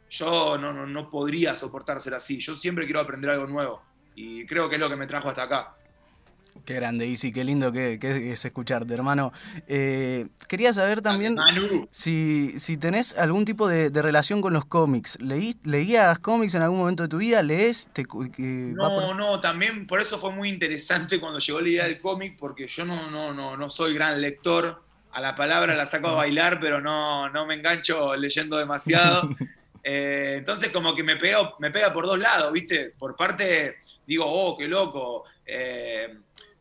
Yo 0.10 0.58
no, 0.58 0.74
no, 0.74 0.86
no 0.86 1.10
podría 1.10 1.56
soportar 1.56 2.02
ser 2.02 2.14
así. 2.14 2.40
Yo 2.40 2.56
siempre 2.56 2.86
quiero 2.86 3.00
aprender 3.00 3.30
algo 3.30 3.48
nuevo. 3.48 3.84
Y 4.16 4.46
creo 4.46 4.70
que 4.70 4.76
es 4.76 4.82
lo 4.82 4.90
que 4.90 4.96
me 4.96 5.08
trajo 5.08 5.30
hasta 5.30 5.44
acá. 5.44 5.76
Qué 6.66 6.74
grande, 6.74 7.08
Isi, 7.08 7.32
qué 7.32 7.44
lindo 7.44 7.72
que, 7.72 8.00
es 8.32 8.46
escucharte, 8.46 8.94
hermano. 8.94 9.32
Eh, 9.68 10.28
quería 10.48 10.74
saber 10.74 11.02
también 11.02 11.38
si, 11.92 12.60
si 12.60 12.78
tenés 12.78 13.18
algún 13.18 13.46
tipo 13.46 13.68
de, 13.68 13.90
relación 13.90 14.42
con 14.42 14.54
los 14.54 14.66
cómics. 14.66 15.18
¿Leí, 15.22 15.56
¿Leías 15.64 16.20
cómics 16.20 16.56
en 16.56 16.62
algún 16.62 16.80
momento 16.80 17.04
de 17.04 17.10
tu 17.10 17.18
vida? 17.18 17.42
¿Lees? 17.42 17.90
no, 18.76 19.14
no, 19.14 19.40
también 19.40 19.88
por 19.88 20.02
eso 20.02 20.20
fue 20.20 20.32
muy 20.32 20.50
interesante 20.50 21.20
cuando 21.20 21.40
llegó 21.40 21.62
la 21.62 21.70
idea 21.70 21.84
del 21.86 22.00
cómic, 22.00 22.38
porque 22.38 22.68
yo 22.68 22.86
no, 22.86 23.10
no, 23.10 23.34
no, 23.34 23.58
no 23.58 23.70
soy 23.70 23.94
gran 23.94 24.20
lector. 24.22 24.84
A 25.12 25.22
la 25.22 25.36
palabra 25.36 25.76
la 25.76 25.86
saco 25.86 26.10
a 26.10 26.14
bailar, 26.14 26.60
pero 26.60 26.80
no, 26.80 27.30
no 27.30 27.46
me 27.46 27.56
engancho 27.56 28.16
leyendo 28.16 28.58
demasiado. 28.58 29.30
Eh, 29.90 30.36
entonces 30.40 30.70
como 30.70 30.94
que 30.94 31.02
me 31.02 31.16
pega, 31.16 31.54
me 31.60 31.72
pega 31.72 31.94
por 31.94 32.06
dos 32.06 32.20
lados, 32.20 32.52
¿viste? 32.52 32.94
Por 33.00 33.16
parte, 33.16 33.78
digo, 34.06 34.26
oh, 34.28 34.58
qué 34.58 34.68
loco. 34.68 35.24
Eh, 35.46 36.14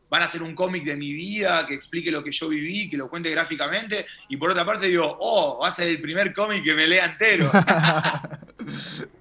van 0.09 0.21
a 0.21 0.25
hacer 0.25 0.43
un 0.43 0.55
cómic 0.55 0.83
de 0.83 0.95
mi 0.95 1.13
vida 1.13 1.65
que 1.67 1.73
explique 1.73 2.11
lo 2.11 2.23
que 2.23 2.31
yo 2.31 2.49
viví, 2.49 2.89
que 2.89 2.97
lo 2.97 3.09
cuente 3.09 3.29
gráficamente, 3.29 4.05
y 4.29 4.37
por 4.37 4.51
otra 4.51 4.65
parte 4.65 4.87
digo, 4.87 5.17
oh, 5.19 5.59
va 5.61 5.67
a 5.67 5.71
ser 5.71 5.87
el 5.87 6.01
primer 6.01 6.33
cómic 6.33 6.63
que 6.63 6.73
me 6.73 6.87
lea 6.87 7.05
entero. 7.05 7.51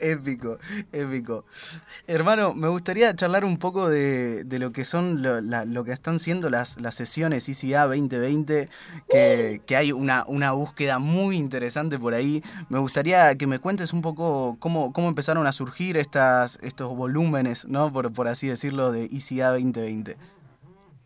Épico, 0.00 0.58
épico. 0.92 1.44
Hermano, 2.06 2.54
me 2.54 2.68
gustaría 2.68 3.14
charlar 3.14 3.44
un 3.44 3.58
poco 3.58 3.88
de, 3.88 4.44
lo 4.58 4.72
que 4.72 4.84
son 4.84 5.22
lo, 5.22 5.84
que 5.84 5.92
están 5.92 6.18
siendo 6.18 6.50
las, 6.50 6.80
las 6.80 6.94
sesiones 6.94 7.48
ICA 7.48 7.86
2020, 7.86 8.68
que, 9.08 9.62
que 9.64 9.76
hay 9.76 9.92
una, 9.92 10.24
una, 10.26 10.52
búsqueda 10.52 10.98
muy 10.98 11.36
interesante 11.36 11.98
por 11.98 12.14
ahí. 12.14 12.42
Me 12.68 12.78
gustaría 12.78 13.36
que 13.36 13.46
me 13.46 13.58
cuentes 13.58 13.92
un 13.92 14.02
poco 14.02 14.56
cómo, 14.58 14.92
cómo 14.92 15.08
empezaron 15.08 15.46
a 15.46 15.52
surgir 15.52 15.96
estas, 15.96 16.58
estos 16.62 16.96
volúmenes, 16.96 17.66
¿no? 17.66 17.92
Por, 17.92 18.12
por 18.12 18.28
así 18.28 18.48
decirlo, 18.48 18.92
de 18.92 19.08
ICA 19.10 19.50
2020. 19.50 20.16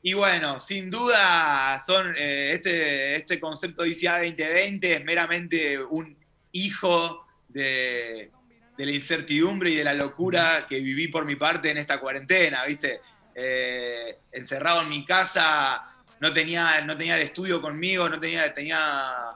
Y 0.03 0.15
bueno, 0.15 0.59
sin 0.59 0.91
duda, 0.91 1.79
son, 1.85 2.15
eh, 2.17 2.53
este, 2.55 3.15
este 3.15 3.39
concepto 3.39 3.83
de 3.83 3.91
ICA 3.91 4.19
2020 4.23 4.93
es 4.95 5.05
meramente 5.05 5.79
un 5.79 6.17
hijo 6.53 7.27
de 7.49 8.31
de 8.81 8.87
la 8.87 8.93
incertidumbre 8.93 9.73
y 9.73 9.75
de 9.75 9.85
la 9.85 9.93
locura 9.93 10.65
que 10.67 10.81
viví 10.81 11.09
por 11.09 11.27
mi 11.27 11.37
parte 11.37 11.71
en 11.71 11.77
esta 11.77 12.01
cuarentena, 12.01 12.65
¿viste? 12.65 13.03
Eh, 13.35 14.21
encerrado 14.33 14.81
en 14.81 14.89
mi 14.89 15.05
casa, 15.05 15.85
no 16.19 16.33
tenía, 16.33 16.81
no 16.81 16.97
tenía 16.97 17.17
el 17.17 17.23
estudio 17.25 17.61
conmigo, 17.61 18.09
no 18.09 18.19
tenía, 18.19 18.55
tenía 18.55 19.35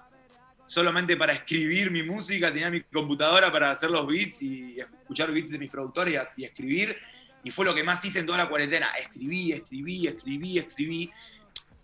solamente 0.64 1.18
para 1.18 1.34
escribir 1.34 1.90
mi 1.90 2.02
música, 2.02 2.50
tenía 2.50 2.70
mi 2.70 2.80
computadora 2.84 3.52
para 3.52 3.70
hacer 3.70 3.90
los 3.90 4.06
beats 4.06 4.40
y 4.40 4.80
escuchar 4.80 5.30
beats 5.30 5.50
de 5.50 5.58
mis 5.58 5.70
productores 5.70 6.18
y 6.38 6.44
escribir. 6.46 6.96
Y 7.44 7.50
fue 7.50 7.64
lo 7.64 7.74
que 7.74 7.84
más 7.84 8.04
hice 8.04 8.20
en 8.20 8.26
toda 8.26 8.38
la 8.38 8.48
cuarentena. 8.48 8.88
Escribí, 8.98 9.52
escribí, 9.52 10.06
escribí, 10.06 10.58
escribí. 10.58 11.12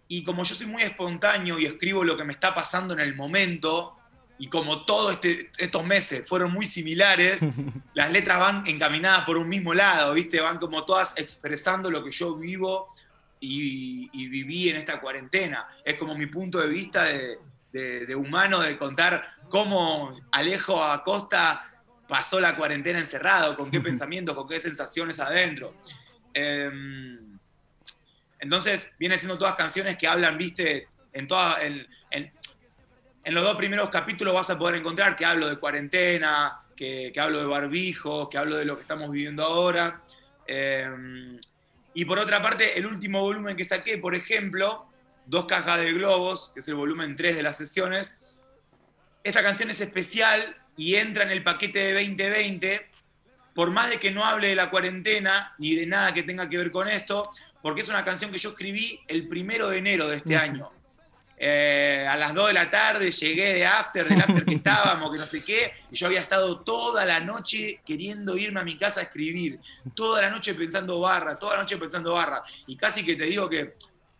Y 0.09 0.25
como 0.25 0.43
yo 0.43 0.55
soy 0.55 0.67
muy 0.67 0.83
espontáneo 0.83 1.59
y 1.59 1.67
escribo 1.67 2.02
lo 2.02 2.17
que 2.17 2.25
me 2.25 2.33
está 2.33 2.55
pasando 2.55 2.95
en 2.95 3.00
el 3.00 3.14
momento, 3.14 3.97
y 4.40 4.49
como 4.49 4.87
todos 4.87 5.12
este, 5.12 5.50
estos 5.59 5.85
meses 5.85 6.26
fueron 6.26 6.50
muy 6.50 6.67
similares, 6.67 7.43
las 7.95 8.11
letras 8.11 8.40
van 8.40 8.67
encaminadas 8.67 9.26
por 9.26 9.37
un 9.37 9.49
mismo 9.49 9.75
lado, 9.75 10.14
¿viste? 10.14 10.40
Van 10.40 10.59
como 10.59 10.85
todas 10.85 11.17
expresando 11.19 11.90
lo 11.90 12.02
que 12.02 12.11
yo 12.11 12.35
vivo 12.37 12.95
y, 13.38 14.29
viví 14.29 14.71
en 14.71 14.76
esta 14.76 14.99
cuarentena. 14.99 15.69
Es 15.85 15.97
como 15.97 16.14
mi 16.14 16.26
punto 16.26 16.59
de 16.59 16.69
vista 16.69 17.05
de, 17.05 18.14
humano 18.17 18.61
de 18.61 18.79
contar 18.79 19.37
cómo 19.50 20.19
Alejo 20.33 20.83
Acosta 20.83 21.70
pasó 22.11 22.38
la 22.38 22.55
cuarentena 22.55 22.99
encerrado, 22.99 23.57
con 23.57 23.71
qué 23.71 23.81
pensamientos, 23.81 24.37
con 24.37 24.47
qué 24.47 24.61
sensaciones 24.61 25.19
adentro. 25.19 25.75
Em, 26.35 27.38
entonces, 28.38 28.93
viene 28.99 29.17
siendo 29.17 29.38
todas 29.38 29.55
canciones 29.55 29.97
que 29.97 30.07
hablan, 30.07 30.37
viste, 30.37 30.88
en 31.14 31.26
todas, 31.26 31.62
en, 31.62 31.87
en 33.25 33.35
los 33.35 33.45
dos 33.45 33.57
primeros 33.57 33.88
capítulos 33.90 34.35
vas 34.35 34.50
a 34.50 34.59
poder 34.59 34.76
encontrar 34.76 35.14
que 35.14 35.25
hablo 35.25 35.49
de 35.49 35.57
cuarentena, 35.57 36.62
que, 36.76 37.12
hablo 37.19 37.40
de 37.40 37.47
barbijos, 37.47 38.29
que 38.31 38.38
hablo 38.38 38.57
de 38.57 38.64
lo 38.64 38.76
que 38.76 38.83
estamos 38.83 39.11
viviendo 39.11 39.43
ahora. 39.45 40.02
Eh, 40.47 41.38
y 41.93 42.05
por 42.07 42.19
otra 42.19 42.43
parte, 42.43 42.79
el 42.79 42.87
último 42.87 43.21
volumen 43.21 43.57
que 43.57 43.64
saqué, 43.64 43.99
por 43.99 44.14
ejemplo, 44.14 44.87
Dos 45.26 45.45
cajas 45.45 45.79
de 45.79 45.93
globos, 45.93 46.50
que 46.52 46.59
es 46.59 46.67
el 46.67 46.75
volumen 46.75 47.14
3 47.14 47.37
de 47.37 47.43
las 47.45 47.57
sesiones. 47.57 48.19
Esta 49.23 49.45
canción 49.45 49.71
es 49.71 49.81
especial 49.81 50.60
y 50.80 50.96
entra 50.96 51.25
en 51.25 51.30
el 51.30 51.44
paquete 51.44 51.78
de 51.78 51.92
2020, 51.92 52.88
por 53.54 53.70
más 53.70 53.90
de 53.90 54.00
que 54.00 54.10
no 54.10 54.25
hable 54.25 54.49
de 54.49 54.54
la 54.54 54.70
cuarentena 54.70 55.54
ni 55.58 55.75
de 55.75 55.84
nada 55.84 56.14
que 56.14 56.22
tenga 56.22 56.49
que 56.49 56.56
ver 56.56 56.70
con 56.70 56.88
esto, 56.88 57.30
porque 57.60 57.82
es 57.82 57.88
una 57.90 58.02
canción 58.02 58.32
que 58.32 58.38
yo 58.38 58.49
escribí 58.49 58.99
el 59.06 59.28
primero 59.28 59.68
de 59.68 59.76
enero 59.76 60.08
de 60.08 60.16
este 60.16 60.38
año. 60.38 60.70
Eh, 61.37 62.06
a 62.08 62.16
las 62.16 62.32
2 62.32 62.46
de 62.46 62.52
la 62.54 62.70
tarde 62.70 63.10
llegué 63.10 63.52
de 63.52 63.66
after, 63.66 64.08
del 64.08 64.22
after 64.22 64.42
que 64.42 64.54
estábamos, 64.62 65.12
que 65.12 65.18
no 65.18 65.26
sé 65.26 65.44
qué, 65.44 65.70
y 65.90 65.96
yo 65.96 66.06
había 66.06 66.20
estado 66.20 66.60
toda 66.60 67.04
la 67.04 67.20
noche 67.20 67.82
queriendo 67.84 68.38
irme 68.38 68.60
a 68.60 68.64
mi 68.64 68.78
casa 68.78 69.00
a 69.00 69.02
escribir, 69.02 69.60
toda 69.94 70.22
la 70.22 70.30
noche 70.30 70.54
pensando 70.54 70.99
barra, 70.99 71.38
toda 71.38 71.56
la 71.56 71.60
noche 71.60 71.76
pensando 71.76 72.14
barra, 72.14 72.42
y 72.66 72.75
casi 72.75 73.04
que 73.04 73.16
te 73.16 73.25
digo 73.25 73.50
que 73.50 73.75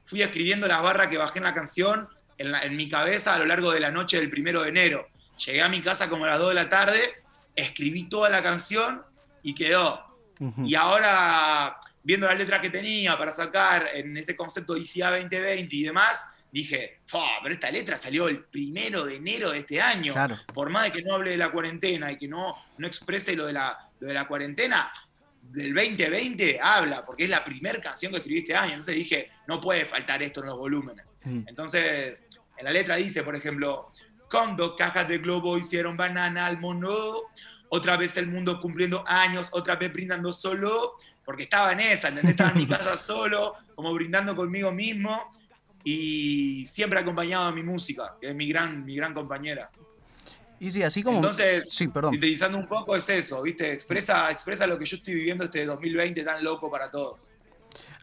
fui 0.04 0.20
escribiendo 0.20 0.68
las 0.68 0.82
barras 0.82 1.08
que 1.08 1.16
bajé 1.16 1.38
en 1.38 1.44
la 1.44 1.54
canción 1.54 2.06
en, 2.36 2.76
mi 2.76 2.86
cabeza 2.86 3.34
a 3.34 3.38
lo 3.38 3.46
largo 3.46 3.72
de 3.72 3.80
la 3.80 3.90
noche 3.90 4.20
del 4.20 4.28
primero 4.28 4.62
de 4.62 4.68
enero. 4.68 5.08
Llegué 5.47 5.62
a 5.62 5.68
mi 5.68 5.80
casa 5.80 6.09
como 6.09 6.25
a 6.25 6.28
las 6.28 6.38
2 6.38 6.50
de 6.50 6.54
la 6.54 6.68
tarde, 6.68 7.23
escribí 7.54 8.04
toda 8.04 8.28
la 8.28 8.42
canción 8.42 9.02
y 9.42 9.54
quedó. 9.54 10.06
Y 10.64 10.75
ahora, 10.75 11.78
viendo 12.02 12.26
la 12.26 12.35
letra 12.35 12.62
que 12.62 12.70
tenía 12.70 13.18
para 13.18 13.30
sacar 13.30 13.88
en 13.92 14.16
este 14.16 14.35
concepto 14.35 14.73
de 14.73 14.80
ICA 14.80 15.11
2020 15.11 15.76
y 15.76 15.82
demás, 15.82 16.32
dije, 16.50 17.00
pero 17.42 17.52
esta 17.52 17.70
letra 17.70 17.99
salió 17.99 18.28
el 18.28 18.44
primero 18.44 19.04
de 19.04 19.16
enero 19.16 19.50
de 19.50 19.59
este 19.59 19.80
año. 19.80 20.14
Por 20.54 20.70
más 20.70 20.85
de 20.85 20.92
que 20.92 21.02
no 21.02 21.14
hable 21.14 21.32
de 21.32 21.37
la 21.37 21.50
cuarentena 21.50 22.11
y 22.11 22.16
que 22.16 22.26
no, 22.26 22.56
no 22.78 22.87
exprese 22.87 23.37
lo 23.37 23.47
de, 23.47 23.52
la, 23.52 23.90
de 24.00 24.14
la 24.14 24.26
cuarentena, 24.26 24.90
del 25.42 25.75
2020 25.75 26.59
habla, 26.62 27.04
porque 27.04 27.25
es 27.25 27.30
la 27.30 27.44
primera 27.44 27.80
canción 27.80 28.12
que 28.12 28.18
escribí 28.18 28.38
este 28.38 28.54
año. 28.54 28.73
Entonces 28.73 28.94
dije, 28.94 29.30
no 29.47 29.61
puede 29.61 29.85
faltar 29.85 30.23
esto 30.23 30.40
en 30.40 30.47
los 30.47 30.59
volúmenes. 30.59 31.04
Mm. 31.25 31.42
Entonces, 31.47 32.25
en 32.56 32.64
la 32.64 32.70
letra 32.70 32.97
dice, 32.97 33.23
por 33.23 33.35
ejemplo, 33.35 33.92
con 34.30 34.56
dos 34.56 34.75
cajas 34.78 35.08
de 35.08 35.18
globo 35.18 35.58
hicieron 35.58 35.96
banana 35.96 36.46
al 36.46 36.60
mono, 36.60 36.94
otra 37.68 37.96
vez 37.96 38.16
el 38.16 38.28
mundo 38.28 38.60
cumpliendo 38.60 39.04
años, 39.06 39.49
otra 39.52 39.76
vez 39.76 39.92
brindando 39.92 40.32
solo, 40.32 40.96
porque 41.25 41.42
estaba 41.42 41.72
en 41.72 41.80
esa, 41.80 42.08
¿entendés? 42.08 42.32
Estaba 42.32 42.50
en 42.50 42.58
mi 42.58 42.66
casa 42.66 42.96
solo, 42.96 43.54
como 43.75 43.92
brindando 43.92 44.37
conmigo 44.37 44.70
mismo 44.70 45.28
y 45.82 46.64
siempre 46.66 47.00
acompañado 47.00 47.46
a 47.46 47.52
mi 47.52 47.62
música, 47.62 48.16
que 48.20 48.30
es 48.30 48.34
mi 48.34 48.49
gran, 48.49 48.84
mi 48.84 48.94
gran 48.94 49.12
compañera. 49.12 49.70
Y 50.60 50.70
sí, 50.70 50.82
así 50.82 51.02
como. 51.02 51.16
Entonces, 51.16 51.68
sí, 51.70 51.88
perdón. 51.88 52.12
sintetizando 52.12 52.58
un 52.58 52.68
poco, 52.68 52.94
es 52.94 53.08
eso, 53.08 53.42
¿viste? 53.42 53.72
Expresa, 53.72 54.30
expresa 54.30 54.66
lo 54.66 54.78
que 54.78 54.84
yo 54.84 54.96
estoy 54.96 55.14
viviendo 55.14 55.44
este 55.44 55.64
2020 55.64 56.22
tan 56.22 56.44
loco 56.44 56.70
para 56.70 56.90
todos. 56.90 57.32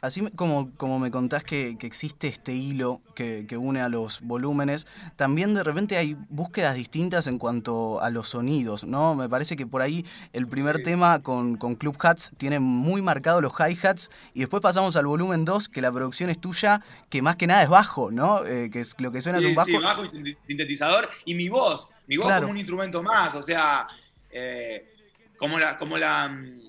Así 0.01 0.22
como, 0.36 0.72
como 0.77 1.00
me 1.00 1.10
contás 1.10 1.44
que, 1.44 1.77
existe 1.82 2.27
este 2.27 2.54
hilo 2.54 3.01
que, 3.16 3.46
une 3.58 3.82
a 3.82 3.89
los 3.89 4.22
volúmenes, 4.22 4.86
también 5.16 5.54
de 5.56 5.63
repente 5.63 5.98
hay 5.98 6.16
búsquedas 6.30 6.75
distintas 6.75 7.27
en 7.27 7.39
cuanto 7.39 8.01
a 8.01 8.10
los 8.10 8.30
sonidos, 8.30 8.84
¿no? 8.84 9.16
Me 9.16 9.27
parece 9.27 9.56
que 9.56 9.66
por 9.66 9.82
ahí 9.82 10.06
el 10.34 10.48
primer 10.48 10.84
tema 10.84 11.24
con, 11.24 11.58
Club 11.58 11.98
Hats 12.00 12.32
tiene 12.38 12.60
muy 12.60 13.01
marcado 13.01 13.42
los 13.42 13.54
hi-hats 13.54 14.10
y 14.34 14.42
después 14.42 14.62
pasamos 14.62 14.96
al 14.96 15.08
volumen 15.08 15.46
2, 15.46 15.70
que 15.70 15.82
la 15.82 15.92
producción 15.92 16.30
es 16.30 16.39
tuya, 16.39 16.82
que 17.10 17.22
más 17.22 17.36
que 17.36 17.48
nada 17.48 17.63
es 17.63 17.70
bajo, 17.70 18.12
¿no? 18.12 18.46
Eh, 18.46 18.70
que 18.72 18.82
es 18.82 18.96
lo 19.00 19.12
que 19.12 19.22
suena 19.22 19.39
es 19.39 19.46
un 19.46 19.56
bajo. 19.56 19.68
Sí, 19.68 19.77
bajo 19.77 20.06
y 20.06 20.38
sintetizador 20.48 21.10
y 21.25 21.34
mi 21.36 21.50
voz, 21.50 21.92
mi 22.06 22.18
voz 22.18 22.32
como 22.34 22.51
un 22.51 22.58
instrumento 22.58 23.01
más, 23.01 23.34
o 23.36 23.42
sea, 23.42 23.88
eh, 24.30 24.94
como 25.38 25.58
la... 25.58 25.77
Como 25.77 25.98
la 25.98 26.30
mm, 26.30 26.66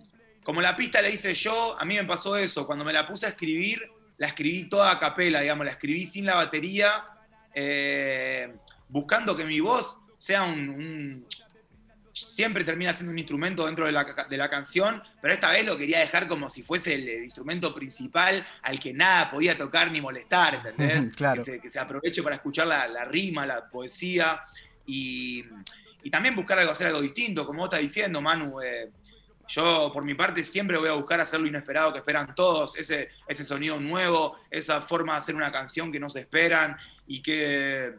como 0.48 0.62
la 0.62 0.74
pista 0.74 1.02
la 1.02 1.10
hice 1.10 1.34
yo, 1.34 1.78
a 1.78 1.84
mí 1.84 1.96
me 1.96 2.04
pasó 2.04 2.34
eso. 2.38 2.66
Cuando 2.66 2.82
me 2.82 2.90
la 2.90 3.06
puse 3.06 3.26
a 3.26 3.28
escribir, 3.28 3.86
la 4.16 4.28
escribí 4.28 4.66
toda 4.66 4.90
a 4.90 4.98
capela, 4.98 5.42
digamos, 5.42 5.66
la 5.66 5.72
escribí 5.72 6.06
sin 6.06 6.24
la 6.24 6.36
batería, 6.36 7.04
eh, 7.52 8.54
buscando 8.88 9.36
que 9.36 9.44
mi 9.44 9.60
voz 9.60 10.00
sea 10.16 10.44
un, 10.44 11.26
Siempre 12.14 12.64
termina 12.64 12.94
siendo 12.94 13.12
un 13.12 13.18
instrumento 13.18 13.66
dentro 13.66 13.84
de 13.84 13.92
la, 13.92 14.48
canción, 14.48 15.02
pero 15.20 15.34
esta 15.34 15.50
vez 15.50 15.66
lo 15.66 15.76
quería 15.76 16.00
dejar 16.00 16.26
como 16.26 16.48
si 16.48 16.62
fuese 16.62 16.94
el, 16.94 17.24
instrumento 17.24 17.74
principal 17.74 18.42
al 18.62 18.80
que 18.80 18.94
nada 18.94 19.30
podía 19.30 19.56
tocar 19.58 19.92
ni 19.92 20.00
molestar, 20.00 20.54
¿entendés? 20.54 21.14
Claro. 21.14 21.44
Que, 21.44 21.68
se, 21.68 21.78
aproveche 21.78 22.22
para 22.22 22.36
escuchar 22.36 22.66
la, 22.68 23.04
rima, 23.04 23.44
la 23.44 23.68
poesía 23.68 24.40
y, 24.86 25.44
también 26.10 26.34
buscar 26.34 26.58
algo, 26.58 26.72
hacer 26.72 26.86
algo 26.86 27.02
distinto, 27.02 27.44
como 27.44 27.58
vos 27.58 27.66
estás 27.66 27.80
diciendo, 27.80 28.22
Manu. 28.22 28.62
Eh, 28.62 28.88
yo, 29.48 29.90
por 29.92 30.04
mi 30.04 30.14
parte, 30.14 30.44
siempre 30.44 30.78
voy 30.78 30.88
a 30.88 30.94
buscar 30.94 31.20
hacer 31.20 31.40
lo 31.40 31.46
inesperado 31.46 31.92
que 31.92 31.98
esperan 32.00 32.34
todos, 32.34 32.76
ese, 32.76 33.08
ese 33.26 33.44
sonido 33.44 33.80
nuevo, 33.80 34.36
esa 34.50 34.82
forma 34.82 35.14
de 35.14 35.18
hacer 35.18 35.34
una 35.34 35.50
canción 35.50 35.90
que 35.90 35.98
no 35.98 36.08
se 36.08 36.20
esperan 36.20 36.76
y 37.06 37.22
que, 37.22 37.94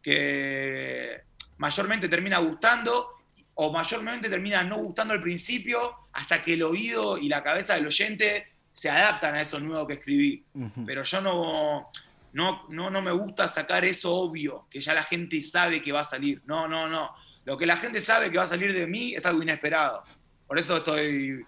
que 0.00 1.22
mayormente 1.58 2.08
termina 2.08 2.38
gustando 2.38 3.08
o 3.54 3.72
mayormente 3.72 4.28
termina 4.28 4.62
no 4.62 4.76
gustando 4.76 5.14
al 5.14 5.20
principio 5.20 6.08
hasta 6.12 6.42
que 6.42 6.54
el 6.54 6.62
oído 6.62 7.18
y 7.18 7.28
la 7.28 7.42
cabeza 7.42 7.74
del 7.74 7.86
oyente 7.86 8.48
se 8.70 8.88
adaptan 8.88 9.34
a 9.34 9.42
eso 9.42 9.60
nuevo 9.60 9.86
que 9.86 9.94
escribí. 9.94 10.44
Pero 10.86 11.02
yo 11.02 11.20
no, 11.20 11.90
no, 12.32 12.66
no, 12.68 12.90
no 12.90 13.02
me 13.02 13.12
gusta 13.12 13.46
sacar 13.48 13.84
eso 13.84 14.14
obvio, 14.14 14.66
que 14.70 14.80
ya 14.80 14.94
la 14.94 15.02
gente 15.02 15.40
sabe 15.42 15.82
que 15.82 15.92
va 15.92 16.00
a 16.00 16.04
salir. 16.04 16.42
No, 16.46 16.66
no, 16.66 16.88
no. 16.88 17.10
Lo 17.44 17.58
que 17.58 17.66
la 17.66 17.76
gente 17.76 18.00
sabe 18.00 18.30
que 18.30 18.38
va 18.38 18.44
a 18.44 18.48
salir 18.48 18.72
de 18.72 18.86
mí 18.86 19.14
es 19.14 19.26
algo 19.26 19.42
inesperado. 19.42 20.04
Por 20.52 20.58
eso 20.58 20.76
estoy 20.76 21.46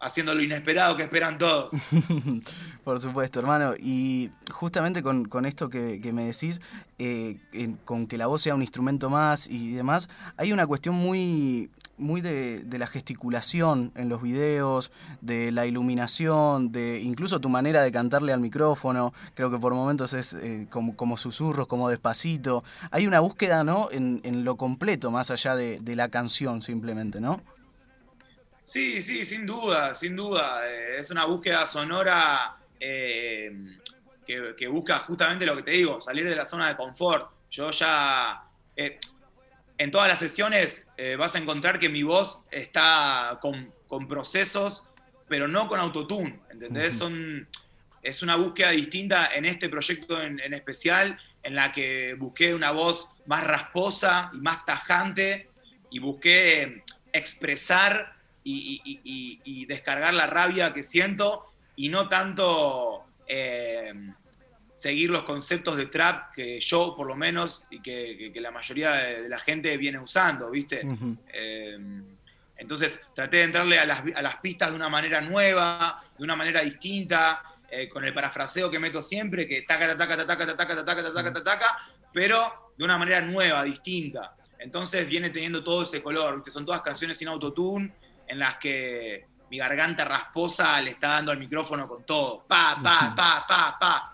haciendo 0.00 0.34
lo 0.34 0.42
inesperado 0.42 0.96
que 0.96 1.02
esperan 1.02 1.36
todos. 1.36 1.74
Por 2.84 3.02
supuesto, 3.02 3.38
hermano. 3.38 3.74
Y 3.78 4.30
justamente 4.50 5.02
con, 5.02 5.44
esto 5.44 5.68
que, 5.68 6.00
me 6.14 6.24
decís, 6.24 6.62
eh, 6.98 7.36
con 7.84 8.06
que 8.06 8.16
la 8.16 8.28
voz 8.28 8.40
sea 8.40 8.54
un 8.54 8.62
instrumento 8.62 9.10
más 9.10 9.46
y 9.46 9.72
demás, 9.72 10.08
hay 10.38 10.54
una 10.54 10.66
cuestión 10.66 10.94
muy, 10.94 11.68
muy 11.98 12.22
de, 12.22 12.64
la 12.78 12.86
gesticulación 12.86 13.92
en 13.94 14.08
los 14.08 14.22
videos, 14.22 14.90
de 15.20 15.52
la 15.52 15.66
iluminación, 15.66 16.72
de 16.72 17.02
incluso 17.02 17.42
tu 17.42 17.50
manera 17.50 17.82
de 17.82 17.92
cantarle 17.92 18.32
al 18.32 18.40
micrófono. 18.40 19.12
Creo 19.34 19.50
que 19.50 19.58
por 19.58 19.74
momentos 19.74 20.14
es 20.14 20.32
eh, 20.32 20.66
como, 20.70 21.18
susurros, 21.18 21.66
como 21.66 21.90
despacito. 21.90 22.64
Hay 22.90 23.06
una 23.06 23.20
búsqueda 23.20 23.64
¿no? 23.64 23.90
en, 23.92 24.44
lo 24.46 24.56
completo, 24.56 25.10
más 25.10 25.30
allá 25.30 25.54
de, 25.56 25.78
de 25.78 25.94
la 25.94 26.08
canción 26.08 26.62
simplemente, 26.62 27.20
¿no? 27.20 27.42
Sí, 28.66 29.00
sí, 29.00 29.24
sin 29.24 29.46
duda, 29.46 29.94
sin 29.94 30.16
duda. 30.16 30.68
Eh, 30.68 30.96
es 30.98 31.12
una 31.12 31.24
búsqueda 31.24 31.64
sonora 31.66 32.56
eh, 32.80 33.52
que, 34.26 34.66
busca 34.66 34.98
justamente 34.98 35.46
lo 35.46 35.54
que 35.54 35.62
te 35.62 35.70
digo, 35.70 36.00
salir 36.00 36.28
de 36.28 36.34
la 36.34 36.44
zona 36.44 36.68
de 36.68 36.76
confort. 36.76 37.30
Yo 37.48 37.70
ya, 37.70 38.42
eh, 38.74 38.98
en 39.78 39.90
todas 39.92 40.08
las 40.08 40.18
sesiones 40.18 40.84
vas 41.16 41.36
a 41.36 41.38
encontrar 41.38 41.78
que 41.78 41.88
mi 41.88 42.02
voz 42.02 42.44
está 42.50 43.38
con, 43.40 43.72
procesos, 44.08 44.88
pero 45.28 45.46
no 45.46 45.68
con 45.68 45.78
autotune, 45.78 46.40
¿entendés? 46.50 46.98
Son, 46.98 47.46
es 48.02 48.22
una 48.24 48.34
búsqueda 48.34 48.70
distinta 48.70 49.30
en 49.32 49.44
este 49.44 49.68
proyecto 49.68 50.20
en, 50.20 50.40
en 50.40 50.54
especial, 50.54 51.20
en 51.44 51.54
la 51.54 51.70
que 51.70 52.14
busqué 52.14 52.52
una 52.52 52.72
voz 52.72 53.12
más 53.26 53.44
rasposa 53.44 54.32
y 54.34 54.38
más 54.38 54.64
tajante 54.64 55.50
y 55.88 56.00
busqué 56.00 56.82
expresar 57.12 58.15
y, 58.48 59.66
descargar 59.66 60.14
la 60.14 60.26
rabia 60.26 60.72
que 60.72 60.82
siento 60.82 61.52
y 61.74 61.88
no 61.88 62.08
tanto 62.08 63.04
eh, 63.26 63.92
seguir 64.72 65.10
los 65.10 65.24
conceptos 65.24 65.76
de 65.76 65.86
trap 65.86 66.32
que 66.34 66.60
yo, 66.60 66.94
por 66.96 67.06
lo 67.06 67.16
menos, 67.16 67.66
y 67.70 67.80
que, 67.80 68.32
la 68.36 68.50
mayoría 68.50 68.92
de, 68.92 69.28
la 69.28 69.40
gente 69.40 69.76
viene 69.76 69.98
usando, 69.98 70.50
¿viste? 70.50 70.86
Eh, 71.32 71.78
entonces 72.58 73.00
traté 73.14 73.38
de 73.38 73.42
entrarle 73.44 73.78
a 73.78 73.84
las, 73.84 74.36
pistas 74.36 74.70
de 74.70 74.76
una 74.76 74.88
manera 74.88 75.20
nueva, 75.20 76.02
de 76.16 76.24
una 76.24 76.36
manera 76.36 76.62
distinta, 76.62 77.42
eh, 77.68 77.88
con 77.88 78.04
el 78.04 78.14
parafraseo 78.14 78.70
que 78.70 78.78
meto 78.78 79.02
siempre, 79.02 79.46
que 79.46 79.62
taca, 79.62 79.96
taca, 79.98 80.16
taca, 80.16 80.26
taca, 80.26 80.56
taca, 80.56 80.84
taca, 80.84 80.84
taca, 80.84 81.12
taca, 81.12 81.44
taca, 81.44 81.78
pero 82.12 82.72
de 82.78 82.84
una 82.84 82.96
manera 82.96 83.20
nueva, 83.20 83.64
distinta. 83.64 84.36
Entonces 84.58 85.06
viene 85.06 85.30
teniendo 85.30 85.62
todo 85.62 85.82
ese 85.82 86.02
color, 86.02 86.36
¿viste? 86.36 86.50
Son 86.50 86.64
todas 86.64 86.80
canciones 86.80 87.18
sin 87.18 87.28
autotune, 87.28 87.92
en 88.26 88.38
las 88.38 88.56
que 88.56 89.26
mi 89.50 89.58
garganta 89.58 90.04
rasposa 90.04 90.80
le 90.80 90.90
está 90.90 91.08
dando 91.08 91.32
al 91.32 91.38
micrófono 91.38 91.88
con 91.88 92.04
todo. 92.04 92.44
Pa, 92.46 92.78
pa, 92.82 93.14
pa, 93.14 93.44
pa, 93.46 93.76
pa. 93.78 94.12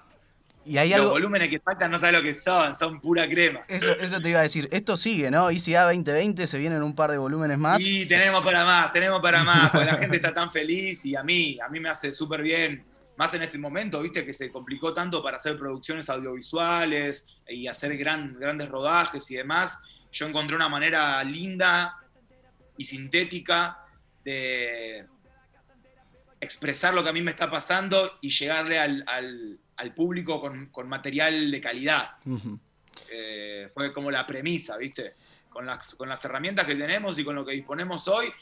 Y 0.64 0.78
hay 0.78 0.90
Los 0.90 1.10
volúmenes 1.10 1.48
que 1.48 1.58
faltan 1.58 1.90
no 1.90 1.98
sabes 1.98 2.14
lo 2.14 2.22
que 2.22 2.34
son, 2.34 2.76
son 2.76 3.00
pura 3.00 3.28
crema. 3.28 3.62
Eso, 3.66 3.90
eso 3.98 4.20
te 4.20 4.28
iba 4.28 4.38
a 4.38 4.42
decir. 4.42 4.68
Esto 4.70 4.96
sigue, 4.96 5.30
¿no? 5.30 5.50
ICA 5.50 5.84
2020 5.84 6.46
se 6.46 6.58
vienen 6.58 6.82
un 6.82 6.94
par 6.94 7.10
de 7.10 7.18
volúmenes 7.18 7.58
más. 7.58 7.80
Y 7.80 8.06
tenemos 8.06 8.44
para 8.44 8.64
más, 8.64 8.92
tenemos 8.92 9.20
para 9.20 9.42
más, 9.42 9.70
porque 9.70 9.86
la 9.86 9.96
gente 9.96 10.16
está 10.16 10.32
tan 10.32 10.52
feliz 10.52 11.04
y 11.04 11.16
a 11.16 11.22
mí, 11.22 11.58
a 11.64 11.68
mí 11.68 11.80
me 11.80 11.88
hace 11.88 12.12
súper 12.12 12.42
bien. 12.42 12.84
Más 13.16 13.34
en 13.34 13.42
este 13.42 13.58
momento, 13.58 14.00
viste, 14.00 14.24
que 14.24 14.32
se 14.32 14.50
complicó 14.50 14.94
tanto 14.94 15.22
para 15.22 15.36
hacer 15.36 15.58
producciones 15.58 16.08
audiovisuales 16.08 17.40
y 17.48 17.66
hacer 17.66 17.96
gran, 17.96 18.38
grandes 18.38 18.68
rodajes 18.68 19.28
y 19.30 19.36
demás. 19.36 19.82
Yo 20.12 20.26
encontré 20.26 20.54
una 20.54 20.68
manera 20.68 21.22
linda 21.24 21.96
y 22.76 22.84
sintética 22.84 23.81
de 24.24 25.06
expresar 26.40 26.92
lo 26.92 27.02
que 27.02 27.10
a 27.10 27.12
mí 27.12 27.22
me 27.22 27.30
está 27.30 27.50
pasando 27.50 28.18
y 28.20 28.30
llegarle 28.30 28.78
al, 28.78 29.58
público 29.94 30.40
con, 30.40 30.88
material 30.88 31.50
de 31.50 31.60
calidad. 31.60 32.16
Eh, 33.10 33.70
fue 33.72 33.92
como 33.92 34.10
la 34.10 34.26
premisa, 34.26 34.76
¿viste? 34.76 35.14
Con 35.48 35.66
las, 35.66 35.94
con 35.94 36.08
las 36.08 36.24
herramientas 36.24 36.66
que 36.66 36.74
tenemos 36.74 37.18
y 37.18 37.24
con 37.24 37.34
lo 37.34 37.44
que 37.44 37.52
disponemos 37.52 38.08
hoy, 38.08 38.32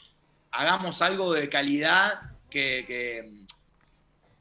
hagamos 0.51 1.01
algo 1.01 1.33
de 1.33 1.49
calidad 1.49 2.21
que, 2.49 2.85
que, 2.85 3.31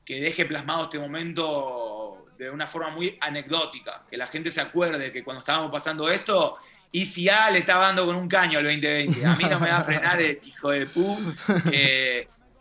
que 0.05 0.21
deje 0.21 0.47
plasmado 0.47 0.85
este 0.85 0.99
momento 0.99 2.27
de 2.41 2.51
una 2.51 2.67
forma 2.67 2.91
muy 2.91 3.19
anecdótica, 3.21 4.07
que 4.11 4.17
la 4.17 4.27
gente 4.27 4.51
se 4.51 4.63
acuerde 4.63 5.13
que 5.13 5.23
cuando 5.23 5.41
estábamos 5.41 5.71
pasando 5.71 6.09
esto, 6.09 6.57
y 6.93 7.07
si 7.07 7.29
A 7.29 7.51
le 7.51 7.61
estaba 7.61 7.87
dando 7.87 8.05
con 8.05 8.17
un 8.17 8.29
caño 8.29 8.59
al 8.59 8.65
2020. 8.65 9.25
A 9.25 9.37
mí 9.37 9.45
no 9.45 9.61
me 9.61 9.69
va 9.69 9.79
a 9.79 9.83
frenar 9.83 10.21
este 10.21 10.49
hijo 10.49 10.71
de 10.71 10.87
pu 10.87 11.17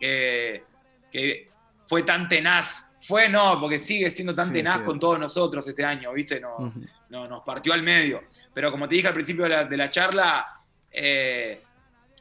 que, 0.00 1.48
fue 1.86 2.02
tan 2.04 2.28
tenaz. 2.28 2.94
Fue 3.00 3.28
no, 3.28 3.58
porque 3.58 3.78
sigue 3.78 4.10
siendo 4.10 4.32
tan 4.34 4.52
tenaz 4.52 4.80
con 4.80 5.00
todos 5.00 5.18
nosotros 5.18 5.66
este 5.66 5.84
año, 5.84 6.12
¿viste? 6.12 6.40
No, 6.40 6.72
nos 7.08 7.42
partió 7.42 7.72
al 7.72 7.82
medio. 7.82 8.22
Pero 8.54 8.70
como 8.70 8.88
te 8.88 8.94
dije 8.94 9.08
al 9.08 9.14
principio 9.14 9.44
de 9.48 9.76
la, 9.76 9.90
charla, 9.90 10.62
eh, 10.92 11.64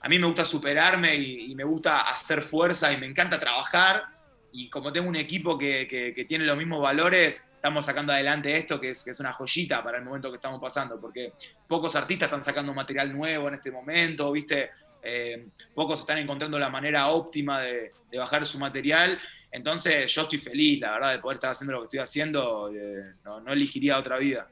a 0.01 0.09
mí 0.09 0.17
me 0.17 0.25
gusta 0.25 0.45
superarme 0.45 1.15
y, 1.15 1.53
me 1.53 1.63
gusta 1.63 2.09
hacer 2.09 2.41
fuerza 2.41 2.91
y 2.91 2.97
me 2.97 3.05
encanta 3.05 3.39
trabajar. 3.39 4.05
Y 4.51 4.69
como 4.69 4.91
tengo 4.91 5.07
un 5.07 5.15
equipo 5.15 5.57
que 5.57 6.25
tiene 6.27 6.45
los 6.45 6.57
mismos 6.57 6.81
valores, 6.81 7.49
estamos 7.59 7.85
sacando 7.85 8.13
adelante 8.13 8.55
esto, 8.55 8.79
que 8.79 8.91
es, 8.91 9.03
que 9.03 9.11
es 9.11 9.19
una 9.19 9.33
joyita 9.33 9.83
para 9.83 9.97
el 9.97 10.05
momento 10.05 10.29
que 10.29 10.37
estamos 10.37 10.61
pasando, 10.61 10.99
porque 10.99 11.33
pocos 11.67 11.93
artistas 11.95 12.27
están 12.27 12.41
sacando 12.41 12.73
material 12.73 13.11
nuevo 13.11 13.49
en 13.49 13.55
este 13.55 13.69
momento, 13.69 14.31
¿viste? 14.31 14.69
Eh, 15.03 15.47
pocos 15.75 15.99
están 15.99 16.19
encontrando 16.19 16.57
la 16.57 16.69
manera 16.69 17.09
óptima 17.09 17.61
de, 17.61 17.91
bajar 18.17 18.45
su 18.45 18.59
material. 18.59 19.19
Entonces 19.51 20.09
yo 20.13 20.21
estoy 20.21 20.39
feliz, 20.39 20.79
la 20.79 20.91
verdad, 20.91 21.11
de 21.11 21.19
poder 21.19 21.35
estar 21.35 21.51
haciendo 21.51 21.73
lo 21.73 21.79
que 21.81 21.85
estoy 21.85 21.99
haciendo. 21.99 22.71
Eh, 22.73 23.13
no 23.25 23.51
elegiría 23.51 23.99
otra 23.99 24.17
vida. 24.17 24.47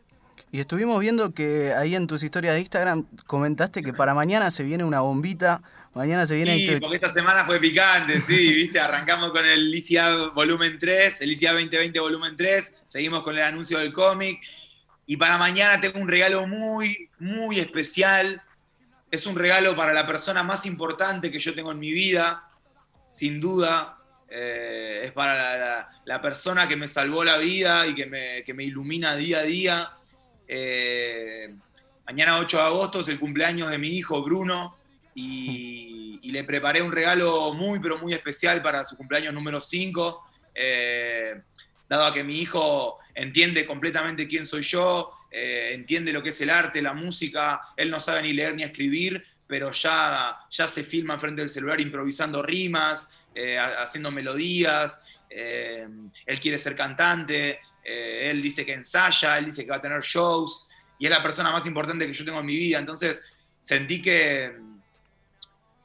Y 0.51 0.59
estuvimos 0.59 0.99
viendo 0.99 1.33
que 1.33 1.73
ahí 1.73 1.95
en 1.95 2.07
tus 2.07 2.23
historias 2.23 2.55
de 2.55 2.61
Instagram 2.61 3.05
comentaste 3.25 3.81
que 3.81 3.93
para 3.93 4.13
mañana 4.13 4.51
se 4.51 4.63
viene 4.63 4.83
una 4.83 5.01
bombita 5.01 5.61
Mañana 5.97 6.27
se 6.27 6.35
viene. 6.35 6.55
Sí, 6.57 6.77
porque 6.79 6.97
esta 6.97 7.09
semana 7.09 7.43
fue 7.43 7.59
picante, 7.59 8.21
sí, 8.21 8.53
viste, 8.53 8.79
arrancamos 8.79 9.31
con 9.31 9.43
el 9.43 9.73
ICA 9.73 10.27
volumen 10.27 10.77
3, 10.77 11.21
el 11.21 11.31
ICA 11.31 11.53
2020 11.53 11.99
volumen 11.99 12.37
3, 12.37 12.77
seguimos 12.85 13.23
con 13.23 13.35
el 13.35 13.41
anuncio 13.41 13.79
del 13.79 13.91
cómic. 13.91 14.39
Y 15.07 15.17
para 15.17 15.39
mañana 15.39 15.81
tengo 15.81 15.99
un 15.99 16.07
regalo 16.07 16.45
muy, 16.45 17.09
muy 17.17 17.59
especial. 17.59 18.43
Es 19.09 19.25
un 19.25 19.35
regalo 19.35 19.75
para 19.75 19.91
la 19.91 20.05
persona 20.05 20.43
más 20.43 20.67
importante 20.67 21.31
que 21.31 21.39
yo 21.39 21.55
tengo 21.55 21.71
en 21.71 21.79
mi 21.79 21.91
vida, 21.91 22.47
sin 23.09 23.41
duda. 23.41 23.97
Eh, 24.29 25.01
es 25.05 25.11
para 25.13 25.89
la, 26.05 26.21
persona 26.21 26.67
que 26.67 26.75
me 26.75 26.87
salvó 26.87 27.23
la 27.23 27.37
vida 27.37 27.87
y 27.87 27.95
que 27.95 28.05
me, 28.05 28.43
que 28.43 28.53
me 28.53 28.65
ilumina 28.65 29.15
día 29.15 29.39
a 29.39 29.43
día. 29.43 29.91
Eh, 30.47 31.55
mañana 32.05 32.37
8 32.37 32.57
de 32.57 32.63
agosto 32.63 32.99
es 32.99 33.07
el 33.07 33.17
cumpleaños 33.17 33.71
de 33.71 33.79
mi 33.79 33.87
hijo 33.87 34.21
Bruno 34.21 34.76
y, 35.19 36.31
le 36.31 36.43
preparé 36.43 36.81
un 36.81 36.91
regalo 36.91 37.53
muy, 37.53 37.79
pero 37.79 37.97
muy 37.97 38.13
especial 38.13 38.61
para 38.61 38.85
su 38.85 38.95
cumpleaños 38.95 39.33
número 39.33 39.59
5, 39.59 40.23
eh, 40.53 41.41
dado 41.89 42.13
que 42.13 42.23
mi 42.23 42.39
hijo 42.39 42.99
entiende 43.15 43.65
completamente 43.65 44.27
quién 44.27 44.45
soy 44.45 44.61
yo, 44.61 45.11
eh, 45.31 45.71
entiende 45.73 46.13
lo 46.13 46.21
que 46.21 46.29
es 46.29 46.41
el 46.41 46.51
arte, 46.51 46.81
la 46.81 46.93
música, 46.93 47.61
él 47.75 47.89
no 47.89 47.99
sabe 47.99 48.21
ni 48.21 48.33
leer 48.33 48.53
ni 48.53 48.61
escribir, 48.61 49.25
pero 49.47 49.71
ya, 49.71 50.37
ya 50.51 50.67
se 50.67 50.83
filma 50.83 51.17
frente 51.17 51.41
del 51.41 51.49
celular 51.49 51.81
improvisando 51.81 52.43
rimas, 52.43 53.17
eh, 53.33 53.57
haciendo 53.57 54.11
melodías, 54.11 55.03
él 55.29 56.39
quiere 56.39 56.59
ser 56.59 56.75
cantante, 56.75 57.59
él 57.83 58.41
dice 58.41 58.65
que 58.65 58.73
ensaya, 58.73 59.37
él 59.37 59.45
dice 59.45 59.63
que 59.63 59.71
va 59.71 59.77
a 59.77 59.81
tener 59.81 60.01
shows, 60.01 60.69
y 60.99 61.05
es 61.05 61.11
la 61.11 61.23
persona 61.23 61.51
más 61.51 61.65
importante 61.65 62.05
que 62.05 62.13
yo 62.13 62.25
tengo 62.25 62.39
en 62.39 62.45
mi 62.45 62.55
vida, 62.55 62.79
entonces 62.79 63.25
sentí 63.61 64.01
que 64.01 64.66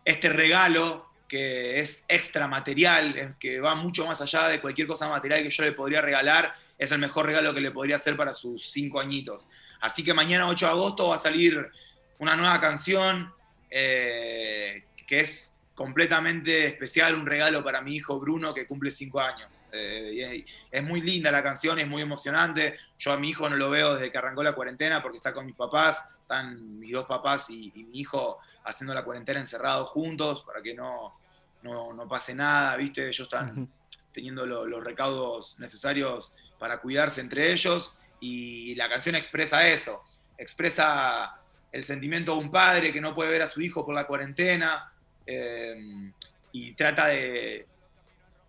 este 0.05 0.29
regalo 0.29 1.07
que 1.29 1.81
es 1.81 2.05
extra 2.09 2.47
material, 2.47 3.37
que 3.41 3.59
va 3.59 3.75
mucho 3.75 4.07
más 4.07 4.21
allá 4.21 4.49
de 4.49 4.61
cualquier 4.61 4.87
cosa 4.87 5.09
material 5.09 5.43
que 5.43 5.49
yo 5.49 5.65
le 5.65 5.73
podría 5.73 6.03
regalar, 6.03 6.55
es 6.77 6.93
el 6.93 6.99
mejor 6.99 7.25
regalo 7.25 7.55
que 7.55 7.61
le 7.61 7.71
podría 7.71 7.97
hacer 7.97 8.17
para 8.17 8.35
sus 8.35 8.71
cinco 8.71 9.01
añitos. 9.01 9.49
Así 9.81 10.05
que 10.05 10.13
mañana 10.13 10.47
8 10.49 10.67
de 10.67 10.73
agosto 10.73 11.09
va 11.09 11.15
a 11.15 11.19
salir 11.19 11.71
una 12.19 12.37
nueva 12.37 12.61
canción 12.61 13.33
eh, 13.71 14.85
que 15.07 15.21
es 15.21 15.57
completamente 15.75 16.67
especial, 16.67 17.15
un 17.15 17.25
regalo 17.25 17.65
para 17.65 17.81
mi 17.81 17.97
hijo 17.97 18.21
Bruno 18.21 18.53
que 18.53 18.67
cumple 18.67 18.91
cinco 18.91 19.19
años. 19.21 19.63
Eh, 19.73 20.45
es, 20.71 20.83
muy 20.83 21.01
linda 21.01 21.31
la 21.31 21.43
canción, 21.43 21.79
es 21.79 21.89
muy 21.89 22.03
emocionante. 22.03 22.77
Yo 22.99 23.13
a 23.13 23.17
mi 23.17 23.31
hijo 23.31 23.49
no 23.49 23.57
lo 23.57 23.71
veo 23.71 23.95
desde 23.95 24.13
que 24.13 24.19
arrancó 24.19 24.43
la 24.43 24.53
cuarentena 24.53 25.03
porque 25.03 25.17
está 25.17 25.33
con 25.33 25.47
mis 25.47 25.57
papás, 25.57 26.11
están 26.21 26.79
mis 26.79 26.93
dos 26.93 27.07
papás 27.07 27.49
y, 27.49 27.73
y 27.75 27.85
mi 27.85 28.01
hijo 28.01 28.39
haciendo 28.65 28.95
la 28.95 29.05
cuarentena 29.05 29.41
encerrados 29.41 29.91
juntos 29.91 30.43
para 30.43 30.63
que 30.63 30.75
no, 30.75 31.15
no, 31.63 32.07
pase 32.09 32.35
nada, 32.35 32.77
¿viste? 32.77 33.03
Ellos 33.03 33.21
están 33.21 33.69
teniendo 34.13 34.47
los 34.47 34.85
recaudos 34.85 35.59
necesarios 35.59 36.35
para 36.59 36.79
cuidarse 36.79 37.21
entre 37.21 37.53
ellos 37.53 37.97
y 38.21 38.75
la 38.77 38.89
canción 38.89 39.17
expresa 39.17 39.67
eso, 39.67 40.05
expresa 40.39 41.41
el 41.73 41.83
sentimiento 41.83 42.35
de 42.35 42.39
un 42.39 42.51
padre 42.51 42.93
que 42.93 43.01
no 43.01 43.15
puede 43.15 43.31
ver 43.31 43.43
a 43.43 43.49
su 43.49 43.61
hijo 43.61 43.85
por 43.85 43.95
la 43.95 44.07
cuarentena 44.07 44.93
eh, 45.27 46.13
y 46.53 46.73
trata 46.73 47.07
de, 47.07 47.67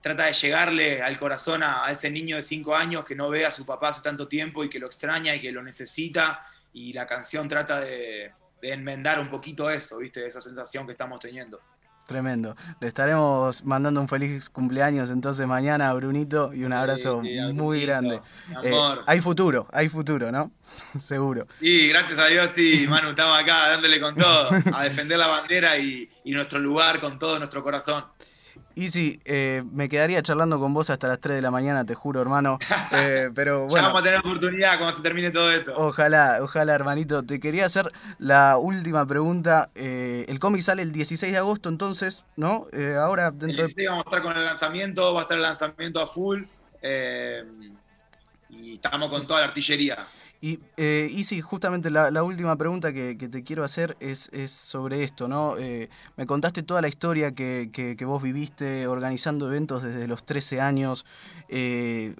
trata 0.02 0.26
de 0.26 0.34
llegarle 0.34 1.02
al 1.02 1.18
corazón 1.18 1.64
a, 1.64 1.90
ese 1.90 2.12
niño 2.12 2.36
de 2.36 2.42
cinco 2.42 2.76
años 2.76 3.06
que 3.06 3.16
no 3.16 3.30
ve 3.30 3.46
a 3.46 3.52
su 3.52 3.66
papá 3.66 3.90
hace 3.90 4.02
tanto 4.02 4.28
tiempo 4.28 4.64
y 4.64 4.70
que 4.70 4.78
lo 4.78 4.88
extraña 4.88 5.34
y 5.34 5.42
que 5.42 5.52
lo 5.52 5.64
necesita 5.64 6.46
y 6.74 6.92
la 6.94 7.08
canción 7.08 7.48
trata 7.48 7.80
de 7.80 8.34
enmendar 8.72 9.20
un 9.20 9.30
poquito 9.30 9.70
eso, 9.70 9.98
¿viste? 9.98 10.26
Esa 10.26 10.40
sensación 10.40 10.86
que 10.86 10.94
estamos 10.94 11.20
teniendo. 11.20 11.60
Tremendo. 12.06 12.56
Le 12.82 12.88
estaremos 12.88 13.64
mandando 13.64 14.02
un 14.02 14.10
feliz 14.10 14.50
cumpleaños 14.50 15.10
entonces 15.10 15.48
mañana 15.48 15.90
a 15.90 15.94
Brunito 15.94 16.54
y 16.54 16.66
un 16.66 16.74
abrazo 16.74 17.22
muy 17.54 17.82
grande. 17.82 18.20
Eh, 18.62 18.74
hay 19.06 19.22
futuro, 19.22 19.68
hay 19.72 19.88
futuro, 19.88 20.30
¿no? 20.30 20.52
Seguro. 21.00 21.48
Y 21.62 21.88
gracias 21.88 22.20
a 22.20 22.26
Dios, 22.26 22.50
sí, 22.56 22.86
Manu, 22.90 23.12
estamos 23.12 23.42
acá 23.42 23.70
dándole 23.70 24.02
con 24.02 24.16
todo, 24.16 24.50
a 24.74 24.84
defender 24.84 25.18
la 25.18 25.28
bandera 25.28 25.78
y, 25.78 26.10
y 26.26 26.34
nuestro 26.34 26.60
lugar 26.60 27.00
con 27.00 27.18
todo 27.18 27.40
nuestro 27.40 27.64
corazón. 27.64 28.04
Y 28.76 28.90
sí, 28.90 29.20
eh, 29.26 29.64
me 29.72 29.88
quedaría 29.88 30.22
charlando 30.24 30.60
con 30.60 30.74
vos 30.74 30.90
hasta 30.90 31.08
las 31.08 31.20
3 31.20 31.36
de 31.36 31.42
la 31.42 31.52
mañana, 31.52 31.86
te 31.86 31.96
juro, 31.96 32.22
hermano. 32.22 32.58
Eh, 32.96 33.32
pero 33.34 33.66
bueno. 33.66 33.76
ya 33.76 33.82
vamos 33.88 34.02
a 34.02 34.04
tener 34.04 34.20
oportunidad 34.20 34.78
cuando 34.78 34.96
se 34.96 35.02
termine 35.02 35.32
todo 35.32 35.52
esto. 35.52 35.74
Ojalá, 35.76 36.40
ojalá, 36.42 36.76
hermanito. 36.76 37.24
Te 37.24 37.40
quería 37.40 37.66
hacer 37.66 37.92
la 38.20 38.58
última 38.58 39.06
pregunta. 39.08 39.72
Eh, 39.74 40.26
el 40.28 40.38
cómic 40.38 40.62
sale 40.62 40.84
el 40.84 40.92
16 40.92 41.32
de 41.32 41.38
agosto, 41.40 41.70
entonces, 41.70 42.24
¿no? 42.36 42.68
ahora 43.00 43.32
dentro 43.32 43.66
el 43.66 43.74
vamos 43.88 44.06
a 44.06 44.10
estar 44.10 44.22
con 44.22 44.38
el 44.38 44.46
lanzamiento, 44.46 45.14
va 45.14 45.22
a 45.22 45.24
estar 45.24 45.38
el 45.38 45.44
lanzamiento 45.44 46.02
a 46.02 46.08
full. 46.08 46.44
y 48.50 48.74
estamos 48.74 49.10
con 49.10 49.26
toda 49.26 49.40
la 49.40 49.48
artillería. 49.48 50.06
Y, 50.44 50.60
eh, 50.76 51.42
justamente 51.42 51.90
la, 51.90 52.22
última 52.22 52.58
pregunta 52.58 52.92
que, 52.92 53.16
te 53.16 53.44
quiero 53.44 53.64
hacer 53.64 53.96
es, 54.02 54.30
sobre 54.50 55.02
esto, 55.02 55.30
¿no? 55.30 55.56
Eh, 55.58 55.90
me 56.18 56.26
contaste 56.26 56.64
toda 56.64 56.82
la 56.82 56.90
historia 56.90 57.32
que, 57.32 57.96
vos 58.06 58.22
viviste 58.22 58.86
organizando 58.86 59.48
eventos 59.48 59.84
desde 59.84 60.06
los 60.06 60.26
13 60.26 60.60
años, 60.60 61.06
eh, 61.48 62.14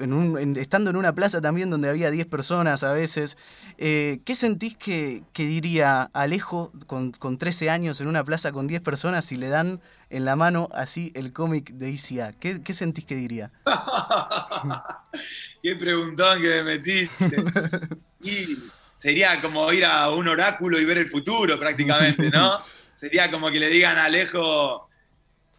estando 0.56 0.90
en 0.90 0.96
una 0.96 1.14
plaza 1.14 1.42
también 1.42 1.70
donde 1.70 1.90
había 1.90 2.10
10 2.12 2.26
personas 2.28 2.84
a 2.84 2.94
veces. 2.94 3.36
¿Qué 3.78 4.36
sentís 4.36 4.78
que, 4.78 5.24
diría 5.36 6.04
Alejo 6.14 6.72
con, 6.88 7.12
con 7.12 7.38
13 7.38 7.70
años 7.70 8.00
en 8.00 8.08
una 8.08 8.24
plaza 8.24 8.54
con 8.54 8.68
10 8.68 8.82
personas 8.84 9.26
si 9.26 9.36
le 9.36 9.50
dan 9.50 9.82
en 10.14 10.26
la 10.26 10.36
mano 10.36 10.70
así 10.74 11.12
el 11.16 11.34
cómic 11.34 11.72
de 11.72 11.90
ICA. 11.90 12.34
¿Qué, 12.34 12.74
sentís 12.74 13.04
que 13.04 13.16
diría? 13.16 13.52
Qué 15.64 15.76
preguntón 15.76 16.40
que 16.42 16.50
me 16.50 16.64
metiste. 16.64 17.44
Y 18.26 18.58
sería 18.98 19.42
como 19.42 19.70
ir 19.74 19.84
a 19.84 20.10
un 20.10 20.30
oráculo 20.30 20.80
y 20.80 20.86
ver 20.86 21.00
el 21.00 21.10
futuro 21.10 21.60
prácticamente, 21.60 22.30
¿no? 22.30 22.58
sería 22.94 23.30
como 23.30 23.52
que 23.52 23.60
le 23.60 23.68
digan 23.68 23.98
a 23.98 24.06
Alejo 24.06 24.88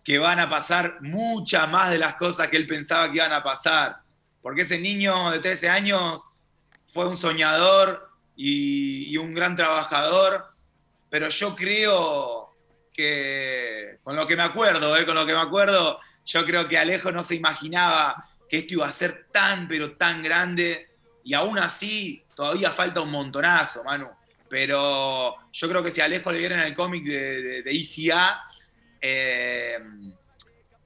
que 0.02 0.18
van 0.18 0.40
a 0.40 0.48
pasar 0.48 0.96
muchas 1.02 1.68
más 1.68 1.90
de 1.90 1.98
las 1.98 2.14
cosas 2.14 2.48
que 2.48 2.56
él 2.56 2.66
pensaba 2.66 3.10
que 3.10 3.16
iban 3.16 3.34
a 3.34 3.42
pasar. 3.42 3.98
Porque 4.40 4.62
ese 4.62 4.78
niño 4.78 5.30
de 5.30 5.40
13 5.40 5.68
años 5.68 6.30
fue 6.86 7.06
un 7.06 7.18
soñador 7.18 8.08
y, 8.34 9.12
y 9.12 9.18
un 9.18 9.34
gran 9.34 9.56
trabajador, 9.56 10.46
pero 11.10 11.28
yo 11.28 11.54
creo 11.54 12.43
que, 12.94 13.98
con 14.02 14.16
lo 14.16 14.26
que 14.26 14.36
me 14.36 14.44
acuerdo, 14.44 14.96
eh, 14.96 15.04
con 15.04 15.16
lo 15.16 15.26
que 15.26 15.34
me 15.34 15.40
acuerdo, 15.40 16.00
yo 16.24 16.46
creo 16.46 16.68
que 16.68 16.78
Alejo 16.78 17.12
no 17.12 17.22
se 17.22 17.34
imaginaba 17.34 18.30
que 18.48 18.58
esto 18.58 18.74
iba 18.74 18.86
a 18.86 18.92
ser 18.92 19.26
tan, 19.32 19.68
pero 19.68 19.96
tan 19.96 20.22
grande, 20.22 20.88
y 21.24 21.34
aún 21.34 21.58
así 21.58 22.22
todavía 22.34 22.70
falta 22.70 23.00
un 23.00 23.10
montonazo, 23.10 23.82
Manu. 23.84 24.08
Pero 24.48 25.34
yo 25.52 25.68
creo 25.68 25.82
que 25.82 25.90
si 25.90 26.00
Alejo 26.00 26.30
le 26.30 26.38
dieran 26.38 26.60
el 26.60 26.74
cómic 26.74 27.04
de, 27.04 27.64
ICA, 27.66 28.44
eh, 29.00 29.78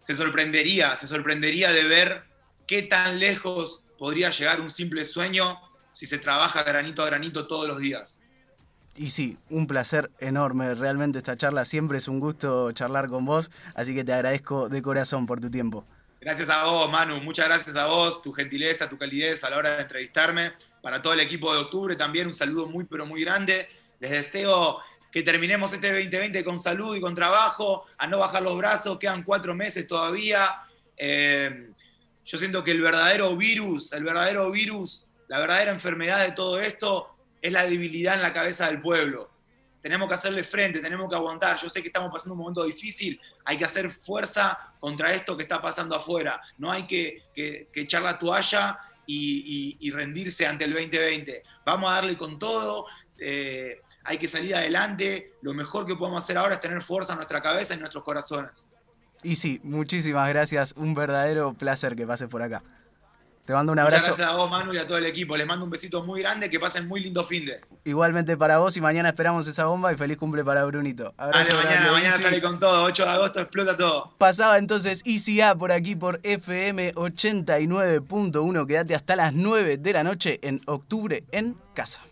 se 0.01 0.15
sorprendería, 0.15 0.97
se 0.97 1.07
sorprendería 1.07 1.71
de 1.71 1.85
ver 1.85 2.25
qué 2.67 2.83
tan 2.83 3.19
lejos 3.19 3.85
podría 3.99 4.31
llegar 4.31 4.61
un 4.61 4.71
simple 4.71 5.05
sueño 5.05 5.61
si 5.93 6.07
se 6.07 6.19
trabaja 6.19 6.63
granito 6.63 7.03
a 7.03 7.07
granito 7.07 7.47
todos 7.47 7.69
los 7.69 7.79
días. 7.79 8.21
Y 8.99 9.13
sí, 9.13 9.39
un 9.49 9.69
placer 9.69 10.11
enorme. 10.19 10.75
Realmente 10.75 11.19
esta 11.19 11.37
charla 11.37 11.65
siempre 11.65 11.99
es 11.99 12.09
un 12.09 12.19
gusto 12.19 12.73
charlar 12.73 13.07
con 13.07 13.25
vos, 13.25 13.49
así 13.77 13.95
que 13.95 14.03
te 14.03 14.13
agradezco 14.13 14.69
de 14.69 14.83
corazón 14.83 15.25
por 15.25 15.41
tu 15.41 15.49
tiempo. 15.49 15.87
Gracias 16.21 16.49
a 16.49 16.65
vos, 16.65 16.91
Manu. 16.91 17.21
Muchas 17.21 17.47
gracias 17.47 17.77
a 17.77 17.87
vos, 17.87 18.21
tu 18.21 18.33
gentileza, 18.33 18.89
tu 18.89 18.99
calidez 18.99 19.45
a 19.45 19.51
la 19.51 19.59
hora 19.59 19.77
de 19.77 19.83
entrevistarme. 19.83 20.53
Para 20.83 21.01
todo 21.01 21.13
el 21.13 21.21
equipo 21.21 21.55
de 21.55 21.61
octubre 21.61 21.95
también 21.95 22.27
un 22.27 22.35
saludo 22.35 22.67
muy, 22.67 22.87
pero 22.87 23.07
muy 23.07 23.21
grande. 23.21 23.69
Les 24.01 24.11
deseo 24.11 24.81
que 25.13 25.23
terminemos 25.23 25.73
este 25.73 25.93
2020 25.93 26.43
con 26.43 26.59
salud 26.59 26.97
y 26.97 27.01
con 27.01 27.15
trabajo, 27.15 27.85
a 27.99 28.09
no 28.09 28.19
bajar 28.19 28.43
los 28.43 28.57
brazos, 28.57 28.99
quedan 28.99 29.23
cuatro 29.23 29.55
meses 29.55 29.87
todavía. 29.87 30.63
Eh, 30.97 31.71
yo 32.25 32.37
siento 32.37 32.65
que 32.65 32.73
el 32.73 32.81
verdadero 32.81 33.37
virus, 33.37 33.93
el 33.93 34.03
verdadero 34.03 34.51
virus, 34.51 35.07
la 35.29 35.39
verdadera 35.39 35.71
enfermedad 35.71 36.27
de 36.27 36.33
todo 36.33 36.59
esto 36.59 37.15
es 37.41 37.53
la 37.53 37.67
debilidad 37.67 38.15
en 38.15 38.23
la 38.23 38.33
cabeza 38.33 38.67
del 38.67 38.81
pueblo. 38.81 39.31
Tenemos 39.81 40.09
que 40.09 40.15
hacerle 40.15 40.43
frente, 40.43 40.81
tenemos 40.81 41.09
que 41.09 41.15
aguantar. 41.15 41.57
Yo 41.57 41.69
sé 41.69 41.81
que 41.83 41.89
estamos 41.89 42.11
pasando 42.11 42.35
un 42.35 42.41
momento 42.41 42.65
difícil, 42.65 43.21
hay 43.45 43.57
que 43.57 43.65
hacer 43.65 43.93
fuerza 43.93 44.59
contra 44.81 45.13
esto 45.13 45.37
que 45.37 45.45
está 45.45 45.63
pasando 45.63 45.95
afuera. 45.95 46.41
No 46.59 46.71
hay 46.71 46.85
que, 46.85 47.23
echar 47.75 48.03
la 48.03 48.19
toalla 48.19 48.79
y, 49.07 49.91
rendirse 49.93 50.47
ante 50.47 50.65
el 50.65 50.73
2020. 50.73 51.43
Vamos 51.65 51.91
a 51.91 51.95
darle 51.95 52.17
con 52.17 52.39
todo, 52.39 52.87
eh, 53.19 53.81
hay 54.05 54.19
que 54.19 54.27
salir 54.27 54.55
adelante. 54.55 55.35
Lo 55.43 55.55
mejor 55.55 55.87
que 55.87 55.95
podemos 55.95 56.25
hacer 56.25 56.37
ahora 56.39 56.57
es 56.57 56.61
tener 56.61 56.83
fuerza 56.83 57.13
en 57.13 57.19
nuestra 57.19 57.41
cabeza 57.41 57.75
y 57.75 57.77
en 57.77 57.81
nuestros 57.81 58.03
corazones. 58.03 58.69
Y 59.23 59.37
sí, 59.37 59.61
muchísimas 59.63 60.29
gracias. 60.29 60.73
Un 60.77 60.95
verdadero 60.95 61.55
placer 61.55 61.95
que 61.97 62.07
pases 62.07 62.29
por 62.29 62.43
acá. 62.43 62.63
Te 63.49 63.55
mando 63.55 63.73
un 63.73 63.79
abrazo. 63.79 64.03
Muchas 64.03 64.19
gracias 64.19 64.35
a 64.35 64.37
vos, 64.37 64.51
Manu, 64.51 64.75
y 64.75 64.77
a 64.77 64.87
todo 64.87 64.99
el 64.99 65.07
equipo. 65.07 65.35
Les 65.35 65.47
mando 65.47 65.65
un 65.65 65.71
besito 65.71 66.05
muy 66.05 66.21
grande, 66.21 66.51
que 66.51 66.61
pasen 66.61 66.87
muy 66.87 67.01
lindo 67.01 67.25
fin 67.25 67.47
de. 67.47 67.63
Igualmente 67.83 68.37
para 68.37 68.59
vos 68.59 68.77
y 68.77 68.83
mañana 68.83 69.09
esperamos 69.09 69.47
esa 69.47 69.65
bomba 69.65 69.91
y 69.91 69.97
feliz 69.97 70.19
cumple 70.19 70.45
para 70.45 70.67
Brunito. 70.67 71.15
Abrazo 71.17 71.57
mañana, 71.65 71.93
mañana 71.93 72.19
sale 72.19 72.43
con 72.43 72.61
todo. 72.61 72.85
8 72.85 73.05
de 73.05 73.09
agosto 73.09 73.41
explota 73.41 73.75
todo. 73.75 74.13
Pasaba 74.19 74.59
entonces 74.59 75.01
ICA 75.03 75.55
por 75.55 75.73
aquí 75.73 75.97
por 75.97 76.21
FM 76.25 76.93
89.1. 76.93 78.67
Quédate 78.67 78.95
hasta 78.95 79.17
las 79.17 79.33
9 79.33 79.79
de 79.79 79.93
la 79.95 80.05
noche 80.05 80.41
en 80.43 80.61
octubre 80.67 81.25
en 81.33 81.57
casa. 81.73 82.03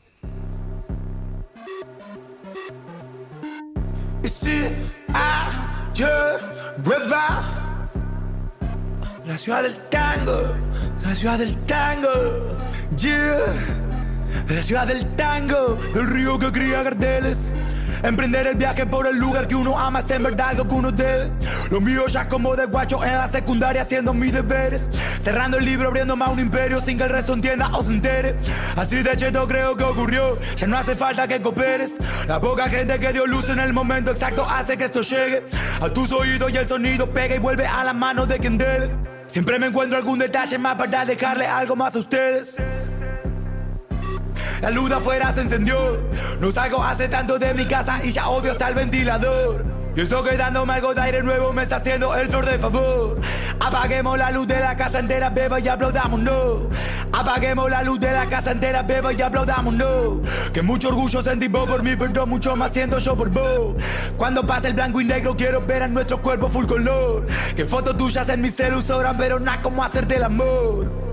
La 9.26 9.36
ciudad 9.36 9.64
del 9.64 9.76
tango, 9.90 10.54
la 11.02 11.14
ciudad 11.16 11.36
del 11.36 11.56
tango, 11.64 12.08
yeah. 12.96 13.38
La 14.48 14.62
ciudad 14.62 14.86
del 14.86 15.04
tango, 15.16 15.76
el 15.96 16.06
río 16.06 16.38
que 16.38 16.52
cría 16.52 16.84
carteles. 16.84 17.50
Emprender 18.04 18.46
el 18.46 18.54
viaje 18.54 18.86
por 18.86 19.04
el 19.08 19.18
lugar 19.18 19.48
que 19.48 19.56
uno 19.56 19.76
ama 19.76 19.98
es 19.98 20.10
en 20.12 20.22
verdad 20.22 20.52
lo 20.56 20.68
que 20.68 20.74
uno 20.76 20.92
debe. 20.92 21.32
Lo 21.70 21.80
mío 21.80 22.06
ya 22.06 22.28
como 22.28 22.54
de 22.54 22.66
guacho 22.66 23.02
en 23.02 23.18
la 23.18 23.28
secundaria 23.28 23.82
haciendo 23.82 24.14
mis 24.14 24.32
deberes. 24.32 24.88
Cerrando 25.24 25.58
el 25.58 25.64
libro, 25.64 25.88
abriendo 25.88 26.14
más 26.14 26.28
un 26.28 26.38
imperio 26.38 26.80
sin 26.80 26.96
que 26.96 27.04
el 27.04 27.10
resto 27.10 27.32
entienda 27.32 27.68
o 27.72 27.82
se 27.82 27.94
entere. 27.94 28.38
Así 28.76 29.02
de 29.02 29.16
cheto 29.16 29.48
creo 29.48 29.76
que 29.76 29.82
ocurrió, 29.82 30.38
ya 30.54 30.68
no 30.68 30.76
hace 30.76 30.94
falta 30.94 31.26
que 31.26 31.42
cooperes. 31.42 31.94
La 32.28 32.40
poca 32.40 32.68
gente 32.68 33.00
que 33.00 33.12
dio 33.12 33.26
luz 33.26 33.48
en 33.48 33.58
el 33.58 33.72
momento 33.72 34.12
exacto 34.12 34.46
hace 34.48 34.76
que 34.76 34.84
esto 34.84 35.00
llegue 35.00 35.44
a 35.80 35.88
tus 35.88 36.12
oídos 36.12 36.52
y 36.52 36.56
el 36.58 36.68
sonido 36.68 37.10
pega 37.12 37.34
y 37.34 37.38
vuelve 37.40 37.66
a 37.66 37.82
las 37.82 37.94
manos 37.94 38.28
de 38.28 38.38
quien 38.38 38.56
debe. 38.56 39.05
Siempre 39.28 39.58
me 39.58 39.66
encuentro 39.66 39.98
algún 39.98 40.18
detalle 40.18 40.58
más 40.58 40.76
para 40.76 41.04
dejarle 41.04 41.46
algo 41.46 41.76
más 41.76 41.94
a 41.96 41.98
ustedes. 41.98 42.56
La 44.62 44.70
luz 44.70 44.90
afuera 44.90 45.32
se 45.32 45.42
encendió. 45.42 45.76
No 46.40 46.50
salgo 46.50 46.82
hace 46.82 47.08
tanto 47.08 47.38
de 47.38 47.52
mi 47.54 47.66
casa 47.66 48.00
y 48.04 48.10
ya 48.12 48.28
odio 48.28 48.52
hasta 48.52 48.68
el 48.68 48.74
ventilador. 48.74 49.75
Y 49.96 50.02
eso 50.02 50.22
que 50.22 50.36
dándome 50.36 50.74
algo 50.74 50.92
de 50.92 51.00
aire 51.00 51.22
nuevo 51.22 51.54
me 51.54 51.62
está 51.62 51.76
haciendo 51.76 52.14
el 52.14 52.28
flor 52.28 52.44
de 52.44 52.58
favor. 52.58 53.18
Apaguemos 53.58 54.18
la 54.18 54.30
luz 54.30 54.46
de 54.46 54.60
la 54.60 54.76
casa 54.76 54.98
entera, 54.98 55.30
beba 55.30 55.58
y 55.58 55.68
aplaudamos, 55.68 56.20
no. 56.20 56.68
Apaguemos 57.12 57.70
la 57.70 57.82
luz 57.82 57.98
de 57.98 58.12
la 58.12 58.26
casa 58.26 58.52
entera, 58.52 58.82
beba 58.82 59.14
y 59.14 59.22
aplaudamos, 59.22 59.72
no. 59.72 60.20
Que 60.52 60.60
mucho 60.60 60.88
orgullo 60.88 61.22
sentimos 61.22 61.66
por 61.66 61.82
mí, 61.82 61.96
pero 61.96 62.26
mucho 62.26 62.54
más 62.56 62.72
siento 62.72 62.98
yo 62.98 63.16
por 63.16 63.30
vos. 63.30 63.74
Cuando 64.18 64.46
pase 64.46 64.68
el 64.68 64.74
blanco 64.74 65.00
y 65.00 65.06
negro, 65.06 65.34
quiero 65.34 65.62
ver 65.62 65.84
a 65.84 65.88
nuestro 65.88 66.20
cuerpo 66.20 66.50
full 66.50 66.66
color. 66.66 67.24
Que 67.56 67.64
fotos 67.64 67.96
tuyas 67.96 68.28
en 68.28 68.42
mi 68.42 68.50
celu 68.50 68.82
sobran, 68.82 69.16
pero 69.16 69.40
nada 69.40 69.62
como 69.62 69.82
hacerte 69.82 70.16
el 70.16 70.24
amor. 70.24 71.05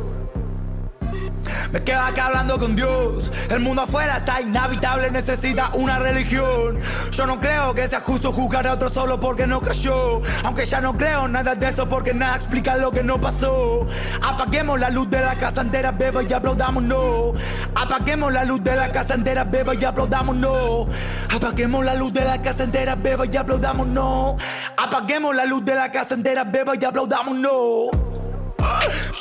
Me 1.72 1.84
quedo 1.84 2.02
acá 2.02 2.28
hablando 2.28 2.58
con 2.58 2.76
Dios. 2.76 3.32
El 3.50 3.60
mundo 3.60 3.84
afuera 3.84 4.18
está 4.18 4.42
inhabitable, 4.42 5.12
necesita 5.12 5.70
una 5.74 6.00
religión. 6.00 6.80
Yo 7.12 7.26
no 7.26 7.40
creo 7.40 7.74
que 7.74 7.88
sea 7.88 8.02
justo 8.02 8.32
juzgar 8.32 8.68
a 8.68 8.74
otro 8.74 8.90
solo 8.90 9.20
porque 9.20 9.48
no 9.48 9.62
creyó. 9.62 10.22
Aunque 10.44 10.66
ya 10.66 10.82
no 10.82 10.96
creo 10.96 11.28
nada 11.28 11.56
de 11.56 11.68
eso 11.68 11.88
porque 11.88 12.14
nada 12.14 12.36
explica 12.36 12.78
lo 12.78 12.92
que 12.92 13.04
no 13.04 13.20
pasó. 13.20 13.88
Apaguemos 14.22 14.80
la 14.80 14.90
luz 14.90 15.10
de 15.10 15.22
la 15.22 15.36
casa 15.36 15.62
entera, 15.62 15.92
beba 15.92 16.24
y 16.24 16.32
aplaudamos 16.32 16.84
no. 16.84 17.34
Apaguemos 17.76 18.32
la 18.32 18.46
luz 18.46 18.64
de 18.64 18.76
la 18.76 18.92
casa 18.92 19.16
entera, 19.16 19.44
beba 19.44 19.76
y 19.76 19.84
aplaudamos 19.84 20.36
no. 20.36 20.88
Apaguemos 21.30 21.84
la 21.84 21.96
luz 21.96 22.14
de 22.14 22.26
la 22.26 22.42
casa 22.42 22.64
entera, 22.64 22.96
beba 22.96 23.26
y 23.26 23.36
aplaudamos 23.36 23.88
no. 23.88 24.38
Apaguemos 24.78 25.36
la 25.36 25.46
luz 25.46 25.66
de 25.66 25.76
la 25.76 25.92
casa 25.92 26.14
entera, 26.14 26.44
beba 26.44 26.74
y 26.80 26.86
aplaudamos 26.86 27.36
no. 27.36 28.23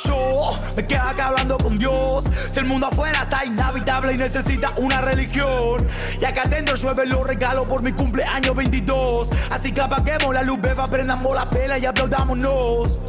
Yo 0.05 0.59
me 0.75 0.85
quedo 0.85 1.01
acá 1.01 1.27
hablando 1.27 1.57
con 1.57 1.77
Dios. 1.77 2.25
Si 2.51 2.59
el 2.59 2.65
mundo 2.65 2.87
afuera 2.87 3.23
está 3.23 3.45
inhabitable 3.45 4.13
y 4.13 4.17
necesita 4.17 4.73
una 4.77 5.01
religión. 5.01 5.87
Y 6.19 6.25
acá 6.25 6.43
adentro 6.43 6.75
llueve 6.75 7.05
los 7.05 7.25
regalos 7.25 7.65
por 7.65 7.81
mi 7.81 7.91
cumpleaños 7.91 8.55
22. 8.55 9.29
Así 9.51 9.71
que 9.71 9.81
apaguemos 9.81 10.33
la 10.33 10.43
luz, 10.43 10.59
beba, 10.61 10.85
prendamos 10.85 11.33
la 11.33 11.49
pela 11.49 11.77
y 11.77 11.85
aplaudámonos. 11.85 12.99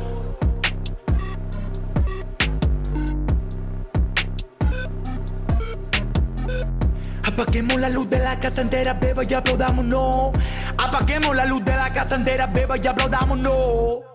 Apaguemos 7.25 7.81
la 7.81 7.89
luz 7.91 8.09
de 8.11 8.19
la 8.21 8.39
casa 8.39 8.61
entera, 8.61 8.95
beba 8.95 9.23
y 9.29 9.35
aplaudámonos. 9.35 10.31
Apaguemos 10.79 11.35
la 11.35 11.45
luz 11.47 11.65
de 11.65 11.77
la 11.77 11.89
casa 11.89 12.17
entera, 12.17 12.47
beba 12.47 12.77
y 12.81 12.87
aplaudámonos. 12.87 14.14